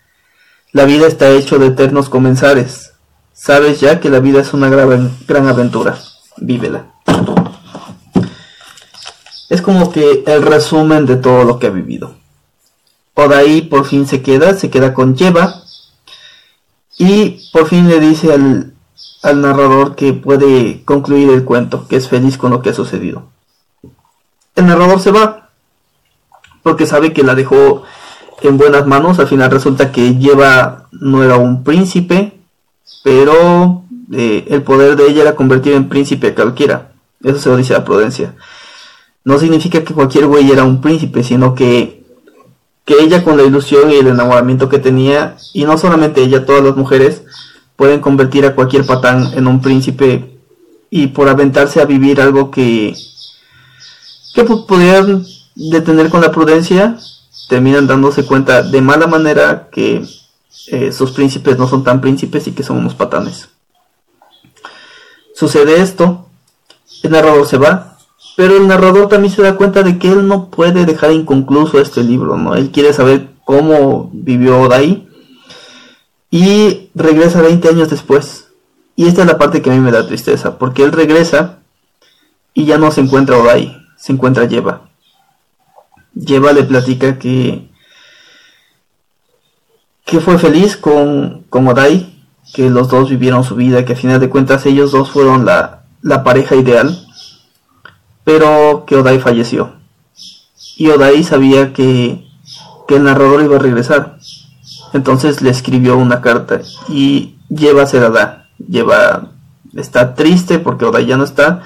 La 0.72 0.86
vida 0.86 1.06
está 1.06 1.30
hecho 1.30 1.60
de 1.60 1.68
eternos 1.68 2.08
comenzares. 2.08 2.94
Sabes 3.32 3.78
ya 3.78 4.00
que 4.00 4.10
la 4.10 4.18
vida 4.18 4.40
es 4.40 4.52
una 4.52 4.68
gran, 4.68 5.16
gran 5.28 5.46
aventura. 5.46 5.96
Vívela. 6.36 6.86
Es 9.50 9.62
como 9.62 9.92
que 9.92 10.24
el 10.26 10.42
resumen 10.42 11.06
de 11.06 11.14
todo 11.14 11.44
lo 11.44 11.60
que 11.60 11.68
ha 11.68 11.70
vivido. 11.70 12.16
ahí 13.14 13.62
por 13.62 13.84
fin 13.84 14.08
se 14.08 14.20
queda, 14.20 14.54
se 14.54 14.68
queda 14.68 14.94
con 14.94 15.14
Yeva. 15.14 15.62
Y 16.98 17.48
por 17.52 17.68
fin 17.68 17.88
le 17.88 18.00
dice 18.00 18.32
al, 18.32 18.71
al 19.22 19.40
narrador 19.40 19.94
que 19.94 20.12
puede 20.12 20.82
concluir 20.84 21.30
el 21.30 21.44
cuento, 21.44 21.86
que 21.88 21.96
es 21.96 22.08
feliz 22.08 22.36
con 22.36 22.50
lo 22.50 22.60
que 22.60 22.70
ha 22.70 22.74
sucedido. 22.74 23.28
El 24.56 24.66
narrador 24.66 25.00
se 25.00 25.12
va 25.12 25.50
porque 26.62 26.86
sabe 26.86 27.12
que 27.12 27.22
la 27.22 27.34
dejó 27.34 27.82
en 28.42 28.58
buenas 28.58 28.86
manos. 28.86 29.18
Al 29.18 29.28
final 29.28 29.50
resulta 29.50 29.92
que 29.92 30.16
lleva 30.16 30.88
no 30.92 31.22
era 31.22 31.36
un 31.36 31.64
príncipe, 31.64 32.38
pero 33.02 33.84
eh, 34.12 34.46
el 34.48 34.62
poder 34.62 34.96
de 34.96 35.08
ella 35.08 35.22
era 35.22 35.36
convertir 35.36 35.74
en 35.74 35.88
príncipe 35.88 36.34
cualquiera. 36.34 36.92
Eso 37.22 37.38
se 37.38 37.48
lo 37.48 37.56
dice 37.56 37.74
a 37.74 37.84
Prudencia. 37.84 38.34
No 39.24 39.38
significa 39.38 39.84
que 39.84 39.94
cualquier 39.94 40.26
güey 40.26 40.50
era 40.50 40.64
un 40.64 40.80
príncipe, 40.80 41.22
sino 41.22 41.54
que, 41.54 42.04
que 42.84 42.94
ella 43.00 43.22
con 43.22 43.36
la 43.36 43.44
ilusión 43.44 43.90
y 43.90 43.96
el 43.96 44.08
enamoramiento 44.08 44.68
que 44.68 44.80
tenía, 44.80 45.36
y 45.52 45.64
no 45.64 45.78
solamente 45.78 46.22
ella, 46.22 46.44
todas 46.44 46.64
las 46.64 46.76
mujeres, 46.76 47.22
pueden 47.76 48.00
convertir 48.00 48.44
a 48.44 48.54
cualquier 48.54 48.84
patán 48.84 49.32
en 49.34 49.46
un 49.46 49.60
príncipe 49.60 50.38
y 50.90 51.08
por 51.08 51.28
aventarse 51.28 51.80
a 51.80 51.86
vivir 51.86 52.20
algo 52.20 52.50
que 52.50 52.94
que 54.34 54.44
podrían 54.44 55.24
detener 55.54 56.08
con 56.08 56.20
la 56.20 56.32
prudencia 56.32 56.96
terminan 57.48 57.86
dándose 57.86 58.24
cuenta 58.24 58.62
de 58.62 58.80
mala 58.80 59.06
manera 59.06 59.68
que 59.70 60.04
eh, 60.68 60.92
sus 60.92 61.12
príncipes 61.12 61.58
no 61.58 61.66
son 61.66 61.84
tan 61.84 62.00
príncipes 62.00 62.46
y 62.46 62.52
que 62.52 62.62
son 62.62 62.78
unos 62.78 62.94
patanes. 62.94 63.48
Sucede 65.34 65.80
esto 65.80 66.26
el 67.02 67.10
narrador 67.10 67.46
se 67.46 67.58
va 67.58 67.98
pero 68.36 68.56
el 68.56 68.66
narrador 68.66 69.08
también 69.08 69.34
se 69.34 69.42
da 69.42 69.56
cuenta 69.56 69.82
de 69.82 69.98
que 69.98 70.10
él 70.10 70.26
no 70.26 70.48
puede 70.48 70.86
dejar 70.86 71.12
inconcluso 71.12 71.80
este 71.80 72.02
libro 72.02 72.36
no 72.36 72.54
él 72.54 72.70
quiere 72.70 72.92
saber 72.92 73.30
cómo 73.44 74.10
vivió 74.12 74.68
Dai 74.68 75.08
y 76.32 76.88
regresa 76.94 77.42
20 77.42 77.68
años 77.68 77.90
después. 77.90 78.48
Y 78.96 79.06
esta 79.06 79.20
es 79.20 79.28
la 79.28 79.38
parte 79.38 79.62
que 79.62 79.70
a 79.70 79.74
mí 79.74 79.80
me 79.80 79.92
da 79.92 80.06
tristeza, 80.06 80.58
porque 80.58 80.82
él 80.82 80.90
regresa 80.90 81.58
y 82.54 82.64
ya 82.64 82.78
no 82.78 82.90
se 82.90 83.02
encuentra 83.02 83.36
Odai, 83.36 83.76
se 83.96 84.12
encuentra 84.12 84.46
Lleva. 84.46 84.88
Lleva 86.14 86.52
le 86.52 86.64
platica 86.64 87.18
que, 87.18 87.68
que 90.04 90.20
fue 90.20 90.38
feliz 90.38 90.76
con, 90.76 91.44
con 91.50 91.68
Odai, 91.68 92.24
que 92.54 92.70
los 92.70 92.88
dos 92.88 93.10
vivieron 93.10 93.44
su 93.44 93.54
vida, 93.54 93.84
que 93.84 93.92
a 93.92 93.96
final 93.96 94.18
de 94.18 94.30
cuentas 94.30 94.64
ellos 94.64 94.90
dos 94.90 95.10
fueron 95.10 95.44
la, 95.44 95.84
la 96.00 96.24
pareja 96.24 96.56
ideal, 96.56 97.06
pero 98.24 98.84
que 98.86 98.96
Odai 98.96 99.18
falleció. 99.18 99.74
Y 100.76 100.88
Odai 100.88 101.24
sabía 101.24 101.74
que, 101.74 102.26
que 102.88 102.96
el 102.96 103.04
narrador 103.04 103.42
iba 103.42 103.56
a 103.56 103.60
regresar, 103.60 104.18
entonces 104.92 105.42
le 105.42 105.50
escribió 105.50 105.96
una 105.96 106.20
carta 106.20 106.60
y 106.88 107.36
lleva 107.48 107.82
a 107.82 108.10
da. 108.10 108.48
Lleva, 108.58 109.30
está 109.74 110.14
triste 110.14 110.58
porque 110.58 110.84
Odai 110.84 111.06
ya 111.06 111.16
no 111.16 111.24
está, 111.24 111.62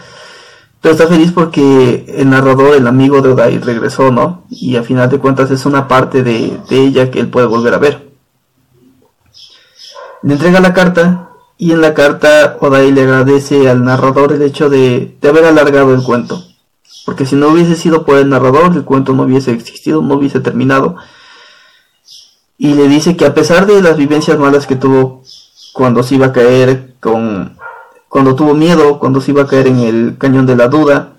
pero 0.81 0.95
está 0.95 1.07
feliz 1.07 1.33
porque 1.33 2.05
el 2.09 2.31
narrador, 2.31 2.77
el 2.77 2.87
amigo 2.87 3.21
de 3.21 3.31
Odai, 3.31 3.59
regresó, 3.59 4.11
¿no? 4.11 4.45
Y 4.51 4.77
a 4.77 4.83
final 4.83 5.11
de 5.11 5.19
cuentas 5.19 5.51
es 5.51 5.67
una 5.67 5.89
parte 5.89 6.23
de, 6.23 6.61
ella 6.71 7.11
que 7.11 7.21
él 7.21 7.29
puede 7.29 7.47
volver 7.47 7.75
a 7.75 7.79
ver. 7.79 8.11
Le 10.23 10.35
entrega 10.35 10.61
la 10.61 10.73
carta 10.73 11.31
y 11.59 11.73
en 11.73 11.81
la 11.81 11.95
carta 11.95 12.57
Odai 12.61 12.93
le 12.93 13.03
agradece 13.03 13.69
al 13.69 13.85
narrador 13.85 14.33
el 14.33 14.43
hecho 14.43 14.71
de 14.71 15.17
haber 15.23 15.45
alargado 15.45 15.95
el 15.95 16.03
cuento. 16.03 16.43
Porque 17.05 17.25
si 17.25 17.37
no 17.37 17.49
hubiese 17.49 17.77
sido 17.77 18.05
por 18.05 18.19
el 18.19 18.29
narrador, 18.29 18.75
el 18.75 18.85
cuento 18.85 19.13
no 19.13 19.23
hubiese 19.23 19.53
existido, 19.53 20.03
no 20.03 20.15
hubiese 20.15 20.41
terminado 20.41 20.97
y 22.59 22.75
le 22.75 22.89
dice 22.89 23.17
que 23.17 23.27
a 23.27 23.35
pesar 23.35 23.67
de 23.67 23.83
las 23.83 23.97
vivencias 23.97 24.39
malas 24.39 24.67
que 24.67 24.77
tuvo 24.77 25.23
cuando 25.73 26.03
se 26.03 26.15
iba 26.15 26.27
a 26.27 26.33
caer 26.33 26.95
con 27.01 27.57
cuando 28.09 28.35
tuvo 28.35 28.55
miedo, 28.55 28.99
cuando 28.99 29.21
se 29.21 29.33
iba 29.33 29.43
a 29.43 29.47
caer 29.47 29.67
en 29.67 29.81
el 29.81 30.17
cañón 30.19 30.47
de 30.47 30.57
la 30.57 30.69
duda, 30.69 31.19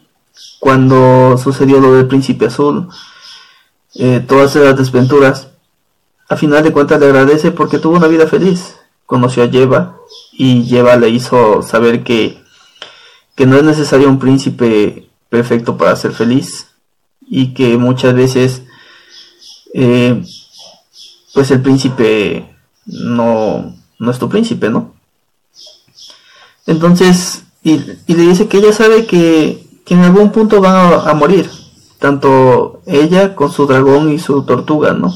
cuando 0.59 1.37
sucedió 1.37 1.79
lo 1.79 1.93
del 1.93 2.07
príncipe 2.07 2.47
azul, 2.47 2.87
eh, 3.95 4.23
todas 4.27 4.55
esas 4.55 4.77
desventuras, 4.77 5.49
a 6.27 6.37
final 6.37 6.63
de 6.63 6.71
cuentas 6.71 6.99
le 6.99 7.05
agradece 7.05 7.51
porque 7.51 7.77
tuvo 7.77 7.97
una 7.97 8.07
vida 8.07 8.25
feliz, 8.25 8.75
conoció 9.05 9.43
a 9.43 9.47
Yeva 9.47 9.97
y 10.31 10.63
Yeva 10.63 10.95
le 10.95 11.09
hizo 11.09 11.61
saber 11.61 12.03
que, 12.03 12.41
que 13.35 13.45
no 13.45 13.57
es 13.57 13.63
necesario 13.63 14.09
un 14.09 14.17
príncipe 14.17 15.07
perfecto 15.29 15.77
para 15.77 15.95
ser 15.95 16.13
feliz, 16.13 16.67
y 17.29 17.53
que 17.53 17.77
muchas 17.77 18.13
veces 18.13 18.63
eh, 19.73 20.23
pues 21.37 21.51
el 21.51 21.61
príncipe 21.61 22.49
no, 22.87 23.75
no 23.99 24.09
es 24.09 24.17
tu 24.17 24.27
príncipe, 24.27 24.71
¿no? 24.71 24.95
Entonces, 26.65 27.43
y, 27.61 27.77
le 27.77 28.23
dice 28.23 28.47
que 28.47 28.57
ella 28.57 28.73
sabe 28.73 29.05
que, 29.05 29.63
en 29.85 29.99
algún 29.99 30.31
punto 30.31 30.61
van 30.61 30.99
a, 31.07 31.13
morir, 31.13 31.47
tanto 31.99 32.81
ella 32.87 33.35
con 33.35 33.51
su 33.51 33.67
dragón 33.67 34.11
y 34.11 34.17
su 34.17 34.41
tortuga, 34.45 34.93
¿no? 34.93 35.13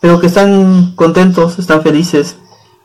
Pero 0.00 0.20
que 0.20 0.28
están 0.28 0.92
contentos, 0.94 1.58
están 1.58 1.82
felices 1.82 2.36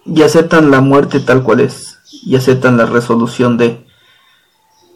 y 0.04 0.24
aceptan 0.24 0.72
la 0.72 0.82
muerte 0.82 1.20
tal 1.20 1.44
cual 1.44 1.60
es 1.60 2.00
y 2.24 2.36
aceptan 2.36 2.78
la 2.78 2.88
resolución 2.88 3.58
de... 3.58 3.86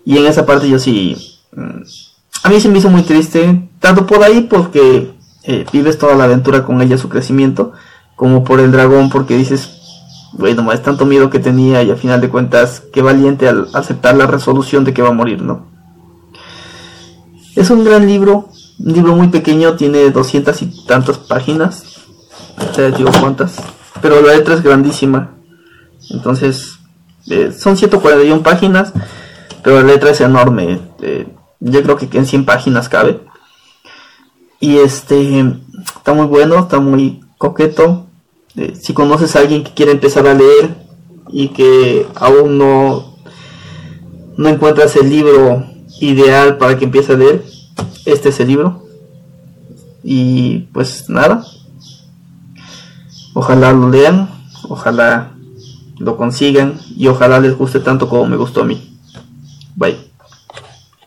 Y 0.04 0.18
en 0.18 0.26
esa 0.26 0.48
parte 0.48 0.68
yo 0.68 0.80
sí... 0.80 1.16
Mm, 1.52 1.84
a 2.42 2.50
mí 2.50 2.60
se 2.60 2.70
me 2.70 2.80
hizo 2.80 2.90
muy 2.90 3.04
triste, 3.04 3.70
tanto 3.80 4.08
por 4.08 4.24
ahí 4.24 4.42
porque 4.50 5.15
eh, 5.48 5.66
vives 5.72 5.98
toda 5.98 6.16
la 6.16 6.24
aventura 6.24 6.64
con 6.64 6.82
ella, 6.82 6.98
su 6.98 7.10
crecimiento, 7.10 7.74
como 8.16 8.44
por 8.44 8.60
el 8.60 8.72
dragón 8.72 9.10
porque 9.10 9.38
dices, 9.38 9.70
bueno, 10.34 10.64
más 10.64 10.82
tanto 10.82 11.06
miedo 11.06 11.30
que 11.30 11.40
tenía 11.40 11.84
y 11.84 11.92
a 11.92 11.96
final 11.96 12.20
de 12.20 12.30
cuentas, 12.30 12.82
qué 12.92 13.02
valiente 13.02 13.48
al 13.48 13.68
aceptar 13.74 14.16
la 14.16 14.26
resolución 14.26 14.84
de 14.84 14.94
que 14.94 15.02
va 15.02 15.10
a 15.10 15.14
morir, 15.14 15.42
¿no? 15.42 15.68
Es 17.56 17.70
un 17.70 17.84
gran 17.86 18.08
libro, 18.08 18.50
un 18.80 18.94
libro 18.94 19.16
muy 19.16 19.28
pequeño, 19.28 19.76
tiene 19.76 20.10
doscientas 20.10 20.62
y 20.62 20.86
tantas 20.86 21.20
páginas, 21.20 21.84
te 22.76 22.92
digo 22.92 23.12
cuántas, 23.20 23.58
pero 24.02 24.22
la 24.22 24.34
letra 24.34 24.56
es 24.56 24.64
grandísima, 24.64 25.36
entonces 26.10 26.80
eh, 27.30 27.54
son 27.58 27.78
141 27.78 28.42
páginas, 28.44 28.94
pero 29.64 29.82
la 29.82 29.88
letra 29.88 30.10
es 30.10 30.22
enorme, 30.22 30.80
eh, 31.02 31.28
yo 31.60 31.84
creo 31.84 31.98
que 31.98 32.10
en 32.18 32.26
100 32.26 32.46
páginas 32.46 32.90
cabe. 32.90 33.22
Y 34.66 34.80
este 34.80 35.46
está 35.96 36.16
muy 36.16 36.26
bueno, 36.26 36.58
está 36.58 36.80
muy 36.80 37.22
coqueto, 37.38 38.08
eh, 38.56 38.74
si 38.76 38.96
conoces 38.96 39.36
a 39.36 39.42
alguien 39.42 39.64
que 39.64 39.76
quiere 39.76 39.92
empezar 39.92 40.26
a 40.26 40.34
leer 40.34 40.76
y 41.30 41.50
que 41.50 42.08
aún 42.16 42.58
no, 42.58 43.16
no 44.38 44.50
encuentras 44.50 44.96
el 44.96 45.12
libro 45.12 45.64
ideal 46.02 46.58
para 46.58 46.80
que 46.80 46.86
empiece 46.86 47.14
a 47.14 47.18
leer, 47.18 47.46
este 48.06 48.30
es 48.30 48.40
el 48.40 48.48
libro. 48.48 48.82
Y 50.04 50.62
pues 50.74 51.12
nada, 51.12 51.46
ojalá 53.36 53.72
lo 53.72 53.92
lean, 53.92 54.32
ojalá 54.68 55.36
lo 56.00 56.18
consigan 56.18 56.80
y 56.98 57.06
ojalá 57.06 57.40
les 57.40 57.56
guste 57.56 57.82
tanto 57.82 58.10
como 58.10 58.26
me 58.26 58.36
gustó 58.36 58.62
a 58.62 58.66
mí. 58.66 58.98
Bye. 59.76 60.15